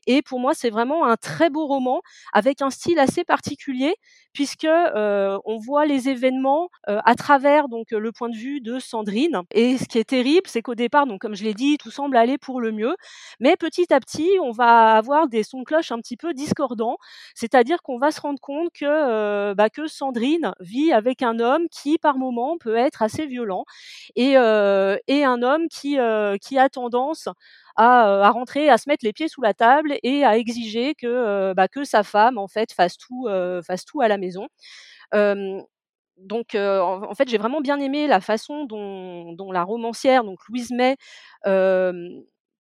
Et 0.06 0.22
pour 0.22 0.40
moi, 0.40 0.54
c'est 0.54 0.70
vraiment 0.70 1.06
un 1.06 1.16
très 1.16 1.50
beau 1.50 1.66
roman 1.66 2.00
avec 2.32 2.62
un 2.62 2.70
style 2.70 2.98
assez 2.98 3.24
particulier 3.24 3.96
puisque 4.36 4.64
euh, 4.64 5.38
on 5.46 5.56
voit 5.56 5.86
les 5.86 6.10
événements 6.10 6.68
euh, 6.90 7.00
à 7.06 7.14
travers 7.14 7.68
donc 7.68 7.90
le 7.90 8.12
point 8.12 8.28
de 8.28 8.36
vue 8.36 8.60
de 8.60 8.78
Sandrine. 8.78 9.40
Et 9.50 9.78
ce 9.78 9.86
qui 9.86 9.98
est 9.98 10.04
terrible, 10.04 10.46
c'est 10.46 10.60
qu'au 10.60 10.74
départ, 10.74 11.06
donc 11.06 11.22
comme 11.22 11.34
je 11.34 11.42
l'ai 11.42 11.54
dit, 11.54 11.78
tout 11.78 11.90
semble 11.90 12.18
aller 12.18 12.36
pour 12.36 12.60
le 12.60 12.70
mieux, 12.70 12.94
mais 13.40 13.56
petit 13.56 13.92
à 13.94 13.98
petit, 13.98 14.28
on 14.42 14.50
va 14.50 14.96
avoir 14.96 15.28
des 15.28 15.42
sons 15.42 15.60
de 15.60 15.64
cloche 15.64 15.90
un 15.90 15.98
petit 16.00 16.18
peu 16.18 16.34
discordants, 16.34 16.98
c'est-à-dire 17.34 17.80
qu'on 17.82 17.98
va 17.98 18.10
se 18.10 18.20
rendre 18.20 18.38
compte 18.38 18.68
que 18.74 18.84
euh, 18.84 19.54
bah, 19.54 19.70
que 19.70 19.86
Sandrine 19.86 20.52
vit 20.60 20.92
avec 20.92 21.22
un 21.22 21.38
homme 21.38 21.68
qui 21.70 21.96
par 21.96 22.18
moment 22.18 22.58
peut 22.58 22.76
être 22.76 23.00
assez 23.00 23.26
violent 23.26 23.64
et 24.16 24.35
euh, 24.36 24.96
et, 25.08 25.24
un 25.24 25.42
homme 25.42 25.68
qui, 25.68 25.98
euh, 25.98 26.36
qui 26.38 26.58
a 26.58 26.68
tendance 26.68 27.28
à, 27.76 28.08
euh, 28.08 28.22
à, 28.22 28.30
rentrer, 28.30 28.68
à 28.68 28.78
se 28.78 28.88
mettre 28.88 29.04
les 29.04 29.12
pieds 29.12 29.28
sous 29.28 29.42
la 29.42 29.54
table 29.54 29.96
et 30.02 30.24
à 30.24 30.36
exiger 30.38 30.94
que, 30.94 31.52
bah, 31.54 31.68
que 31.68 31.84
sa 31.84 32.02
femme 32.02 32.38
en 32.38 32.48
fait 32.48 32.72
fasse 32.72 32.96
tout, 32.96 33.28
fasse 33.66 33.84
tout 33.84 34.00
à 34.00 34.08
la 34.08 34.18
maison. 34.18 34.48
donc, 36.18 36.54
en, 36.54 37.14
fait, 37.14 37.28
j'ai 37.28 37.38
vraiment 37.38 37.60
bien 37.60 37.78
aimé 37.80 38.06
la 38.06 38.20
façon 38.20 38.64
dont, 38.64 39.52
la 39.52 39.64
romancière, 39.64 40.24
donc 40.24 40.38
Louise 40.48 40.70
May, 40.70 40.96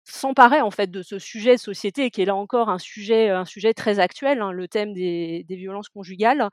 s'emparait 0.05 0.61
en 0.61 0.71
fait 0.71 0.89
de 0.89 1.03
ce 1.03 1.19
sujet 1.19 1.55
de 1.55 1.59
société 1.59 2.09
qui 2.09 2.23
est 2.23 2.25
là 2.25 2.35
encore 2.35 2.69
un 2.69 2.79
sujet, 2.79 3.29
un 3.29 3.45
sujet 3.45 3.75
très 3.75 3.99
actuel, 3.99 4.41
hein, 4.41 4.51
le 4.51 4.67
thème 4.67 4.93
des, 4.93 5.45
des 5.47 5.55
violences 5.55 5.89
conjugales. 5.89 6.49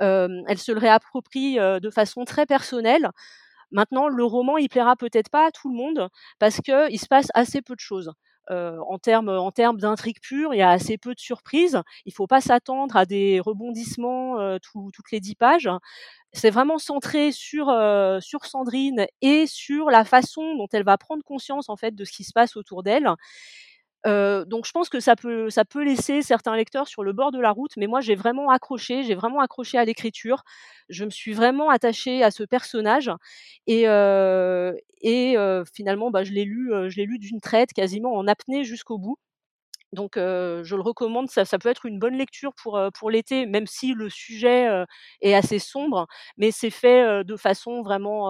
elle 0.00 0.58
se 0.58 0.72
le 0.72 0.78
réapproprie 0.78 1.56
de 1.56 1.90
façon 1.90 2.24
très 2.24 2.46
personnelle. 2.46 3.10
Maintenant, 3.70 4.08
le 4.08 4.24
roman, 4.24 4.56
il 4.58 4.68
plaira 4.68 4.96
peut-être 4.96 5.30
pas 5.30 5.46
à 5.46 5.50
tout 5.50 5.68
le 5.68 5.76
monde 5.76 6.08
parce 6.38 6.60
qu'il 6.60 7.00
se 7.00 7.06
passe 7.08 7.28
assez 7.34 7.62
peu 7.62 7.74
de 7.74 7.80
choses. 7.80 8.12
Euh, 8.50 8.78
en 8.88 8.98
termes 8.98 9.78
d'intrigue 9.80 10.20
pure, 10.22 10.54
il 10.54 10.58
y 10.58 10.62
a 10.62 10.70
assez 10.70 10.98
peu 10.98 11.14
de 11.14 11.20
surprises. 11.20 11.82
Il 12.04 12.12
faut 12.12 12.28
pas 12.28 12.40
s'attendre 12.40 12.96
à 12.96 13.04
des 13.04 13.40
rebondissements 13.40 14.38
euh, 14.38 14.58
toutes 14.62 15.10
les 15.10 15.18
dix 15.20 15.34
pages. 15.34 15.68
C'est 16.32 16.50
vraiment 16.50 16.78
centré 16.78 17.32
sur 17.32 17.70
euh, 17.70 18.20
sur 18.20 18.44
Sandrine 18.44 19.06
et 19.22 19.46
sur 19.46 19.90
la 19.90 20.04
façon 20.04 20.54
dont 20.56 20.68
elle 20.72 20.84
va 20.84 20.98
prendre 20.98 21.24
conscience 21.24 21.68
en 21.68 21.76
fait 21.76 21.94
de 21.94 22.04
ce 22.04 22.12
qui 22.12 22.24
se 22.24 22.32
passe 22.32 22.56
autour 22.56 22.82
d'elle. 22.84 23.08
Donc 24.04 24.66
je 24.66 24.70
pense 24.72 24.88
que 24.88 25.00
ça 25.00 25.16
peut, 25.16 25.50
ça 25.50 25.64
peut 25.64 25.82
laisser 25.84 26.22
certains 26.22 26.54
lecteurs 26.56 26.86
sur 26.88 27.02
le 27.02 27.12
bord 27.12 27.32
de 27.32 27.40
la 27.40 27.50
route, 27.50 27.72
mais 27.76 27.86
moi 27.88 28.00
j'ai 28.00 28.14
vraiment 28.14 28.50
accroché, 28.50 29.02
j'ai 29.02 29.14
vraiment 29.16 29.40
accroché 29.40 29.78
à 29.78 29.84
l'écriture. 29.84 30.44
Je 30.88 31.04
me 31.04 31.10
suis 31.10 31.32
vraiment 31.32 31.70
attachée 31.70 32.22
à 32.22 32.30
ce 32.30 32.44
personnage 32.44 33.10
et, 33.66 33.82
et 35.02 35.36
finalement 35.74 36.10
bah, 36.10 36.24
je 36.24 36.32
l'ai 36.32 36.44
lu, 36.44 36.70
je 36.88 36.96
l'ai 36.96 37.06
lu 37.06 37.18
d'une 37.18 37.40
traite, 37.40 37.72
quasiment 37.72 38.14
en 38.14 38.26
apnée 38.28 38.64
jusqu'au 38.64 38.98
bout. 38.98 39.18
Donc 39.96 40.12
je 40.16 40.74
le 40.76 40.82
recommande, 40.82 41.28
ça, 41.30 41.44
peut 41.58 41.68
être 41.68 41.86
une 41.86 41.98
bonne 41.98 42.14
lecture 42.14 42.52
pour, 42.54 42.78
pour 42.94 43.10
l'été, 43.10 43.46
même 43.46 43.66
si 43.66 43.94
le 43.94 44.08
sujet 44.08 44.68
est 45.22 45.34
assez 45.34 45.58
sombre, 45.58 46.06
mais 46.36 46.50
c'est 46.50 46.70
fait 46.70 47.24
de 47.24 47.36
façon 47.36 47.82
vraiment, 47.82 48.28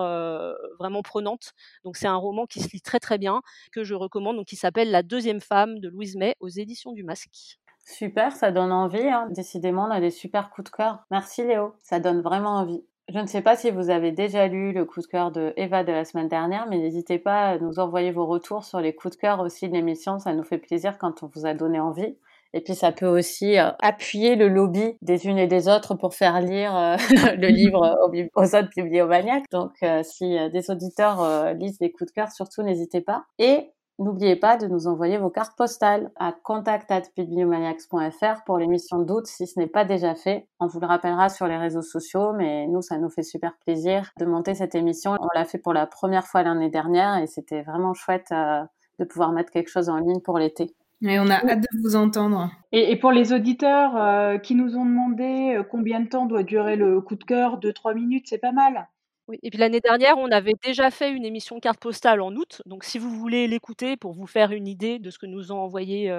vraiment 0.78 1.02
prenante. 1.02 1.52
Donc 1.84 1.96
c'est 1.96 2.06
un 2.06 2.16
roman 2.16 2.46
qui 2.46 2.60
se 2.60 2.70
lit 2.72 2.80
très 2.80 3.00
très 3.00 3.18
bien, 3.18 3.42
que 3.72 3.84
je 3.84 3.94
recommande, 3.94 4.36
donc 4.36 4.46
qui 4.46 4.56
s'appelle 4.56 4.90
La 4.90 5.02
deuxième 5.02 5.40
femme 5.40 5.80
de 5.80 5.88
Louise 5.88 6.16
May 6.16 6.36
aux 6.40 6.48
éditions 6.48 6.92
du 6.92 7.02
Masque. 7.02 7.58
Super, 7.86 8.32
ça 8.32 8.50
donne 8.50 8.72
envie. 8.72 9.08
Hein. 9.08 9.28
Décidément, 9.30 9.84
on 9.84 9.90
a 9.90 10.00
des 10.00 10.10
super 10.10 10.50
coups 10.50 10.70
de 10.70 10.76
cœur. 10.76 11.04
Merci 11.10 11.44
Léo, 11.44 11.74
ça 11.82 12.00
donne 12.00 12.20
vraiment 12.20 12.56
envie. 12.56 12.84
Je 13.08 13.20
ne 13.20 13.26
sais 13.26 13.40
pas 13.40 13.54
si 13.54 13.70
vous 13.70 13.90
avez 13.90 14.10
déjà 14.10 14.48
lu 14.48 14.72
le 14.72 14.84
coup 14.84 15.00
de 15.00 15.06
cœur 15.06 15.30
de 15.30 15.52
Eva 15.56 15.84
de 15.84 15.92
la 15.92 16.04
semaine 16.04 16.26
dernière, 16.26 16.66
mais 16.68 16.78
n'hésitez 16.78 17.20
pas 17.20 17.50
à 17.50 17.58
nous 17.58 17.78
envoyer 17.78 18.10
vos 18.10 18.26
retours 18.26 18.64
sur 18.64 18.80
les 18.80 18.96
coups 18.96 19.14
de 19.14 19.20
cœur 19.20 19.38
aussi 19.40 19.68
de 19.68 19.74
l'émission. 19.74 20.18
Ça 20.18 20.32
nous 20.32 20.42
fait 20.42 20.58
plaisir 20.58 20.98
quand 20.98 21.22
on 21.22 21.28
vous 21.28 21.46
a 21.46 21.54
donné 21.54 21.78
envie. 21.78 22.16
Et 22.52 22.60
puis 22.60 22.74
ça 22.74 22.90
peut 22.90 23.06
aussi 23.06 23.58
euh, 23.58 23.70
appuyer 23.80 24.34
le 24.34 24.48
lobby 24.48 24.96
des 25.02 25.26
unes 25.26 25.38
et 25.38 25.46
des 25.46 25.68
autres 25.68 25.94
pour 25.94 26.14
faire 26.14 26.40
lire 26.40 26.76
euh, 26.76 26.96
le 27.36 27.48
livre 27.48 27.96
aux, 28.34 28.44
autres 28.44 28.70
bibliomaniacs. 28.74 29.44
Donc 29.52 29.72
euh, 29.84 30.02
si 30.02 30.36
des 30.50 30.70
auditeurs 30.70 31.54
lisent 31.54 31.78
des 31.78 31.92
coups 31.92 32.10
de 32.10 32.14
cœur, 32.14 32.32
surtout 32.32 32.62
n'hésitez 32.62 33.02
pas. 33.02 33.24
Et 33.38 33.70
N'oubliez 33.98 34.36
pas 34.36 34.58
de 34.58 34.66
nous 34.66 34.88
envoyer 34.88 35.16
vos 35.16 35.30
cartes 35.30 35.56
postales 35.56 36.10
à 36.16 36.32
contact@bibliomaniacs.fr 36.32 38.44
pour 38.44 38.58
l'émission 38.58 38.98
d'août 38.98 39.26
si 39.26 39.46
ce 39.46 39.58
n'est 39.58 39.66
pas 39.66 39.86
déjà 39.86 40.14
fait. 40.14 40.46
On 40.60 40.66
vous 40.66 40.80
le 40.80 40.86
rappellera 40.86 41.30
sur 41.30 41.46
les 41.46 41.56
réseaux 41.56 41.80
sociaux, 41.80 42.34
mais 42.34 42.66
nous, 42.66 42.82
ça 42.82 42.98
nous 42.98 43.08
fait 43.08 43.22
super 43.22 43.56
plaisir 43.64 44.12
de 44.18 44.26
monter 44.26 44.54
cette 44.54 44.74
émission. 44.74 45.16
On 45.18 45.28
l'a 45.34 45.46
fait 45.46 45.56
pour 45.56 45.72
la 45.72 45.86
première 45.86 46.26
fois 46.26 46.42
l'année 46.42 46.68
dernière 46.68 47.16
et 47.16 47.26
c'était 47.26 47.62
vraiment 47.62 47.94
chouette 47.94 48.28
euh, 48.32 48.64
de 48.98 49.04
pouvoir 49.04 49.32
mettre 49.32 49.50
quelque 49.50 49.70
chose 49.70 49.88
en 49.88 49.96
ligne 49.96 50.20
pour 50.20 50.38
l'été. 50.38 50.74
Et 51.02 51.18
on 51.18 51.28
a 51.28 51.34
hâte 51.34 51.60
de 51.60 51.82
vous 51.82 51.96
entendre. 51.96 52.50
Et, 52.72 52.96
pour 52.96 53.12
les 53.12 53.32
auditeurs 53.32 53.96
euh, 53.96 54.38
qui 54.38 54.54
nous 54.54 54.76
ont 54.76 54.84
demandé 54.84 55.56
euh, 55.56 55.62
combien 55.62 56.00
de 56.00 56.08
temps 56.08 56.26
doit 56.26 56.42
durer 56.42 56.76
le 56.76 57.00
coup 57.00 57.16
de 57.16 57.24
cœur, 57.24 57.60
2-3 57.60 57.94
minutes, 57.94 58.26
c'est 58.28 58.38
pas 58.38 58.52
mal. 58.52 58.88
Oui, 59.28 59.38
et 59.42 59.50
puis 59.50 59.58
l'année 59.58 59.80
dernière, 59.80 60.18
on 60.18 60.30
avait 60.30 60.54
déjà 60.62 60.90
fait 60.90 61.10
une 61.10 61.24
émission 61.24 61.58
carte 61.58 61.80
postale 61.80 62.20
en 62.20 62.34
août. 62.36 62.62
Donc, 62.64 62.84
si 62.84 62.98
vous 62.98 63.10
voulez 63.10 63.48
l'écouter 63.48 63.96
pour 63.96 64.12
vous 64.12 64.26
faire 64.26 64.52
une 64.52 64.68
idée 64.68 64.98
de 65.00 65.10
ce 65.10 65.18
que 65.18 65.26
nous 65.26 65.50
ont 65.50 65.58
envoyé 65.58 66.14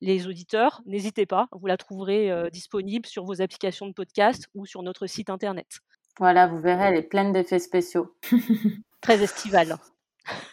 les 0.00 0.26
auditeurs, 0.26 0.82
n'hésitez 0.84 1.26
pas. 1.26 1.48
Vous 1.52 1.66
la 1.68 1.76
trouverez 1.76 2.50
disponible 2.50 3.06
sur 3.06 3.24
vos 3.24 3.40
applications 3.40 3.86
de 3.86 3.92
podcast 3.92 4.48
ou 4.56 4.66
sur 4.66 4.82
notre 4.82 5.06
site 5.06 5.30
internet. 5.30 5.78
Voilà, 6.18 6.48
vous 6.48 6.58
verrez, 6.58 6.88
elle 6.88 6.96
est 6.96 7.02
pleine 7.02 7.32
d'effets 7.32 7.60
spéciaux. 7.60 8.14
Très 9.00 9.22
estivale. 9.22 9.76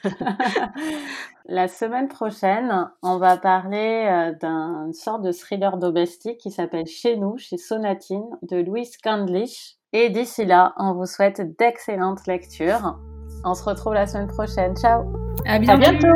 La 1.46 1.68
semaine 1.68 2.08
prochaine, 2.08 2.90
on 3.02 3.18
va 3.18 3.38
parler 3.38 4.34
d'un 4.40 4.92
sorte 4.94 5.22
de 5.24 5.32
thriller 5.32 5.78
domestique 5.78 6.38
qui 6.40 6.52
s'appelle 6.52 6.88
Chez 6.88 7.18
nous, 7.18 7.38
chez 7.38 7.58
Sonatine, 7.58 8.38
de 8.44 8.58
Louis 8.58 8.90
Candlish. 9.04 9.77
Et 9.94 10.10
d'ici 10.10 10.46
là, 10.46 10.74
on 10.78 10.94
vous 10.94 11.06
souhaite 11.06 11.42
d'excellentes 11.58 12.28
lectures. 12.28 13.00
On 13.46 13.54
se 13.54 13.64
retrouve 13.64 13.94
la 13.94 14.08
semaine 14.08 14.28
prochaine. 14.28 14.76
Ciao. 14.76 15.06
À 15.46 15.60
bientôt. 15.60 16.08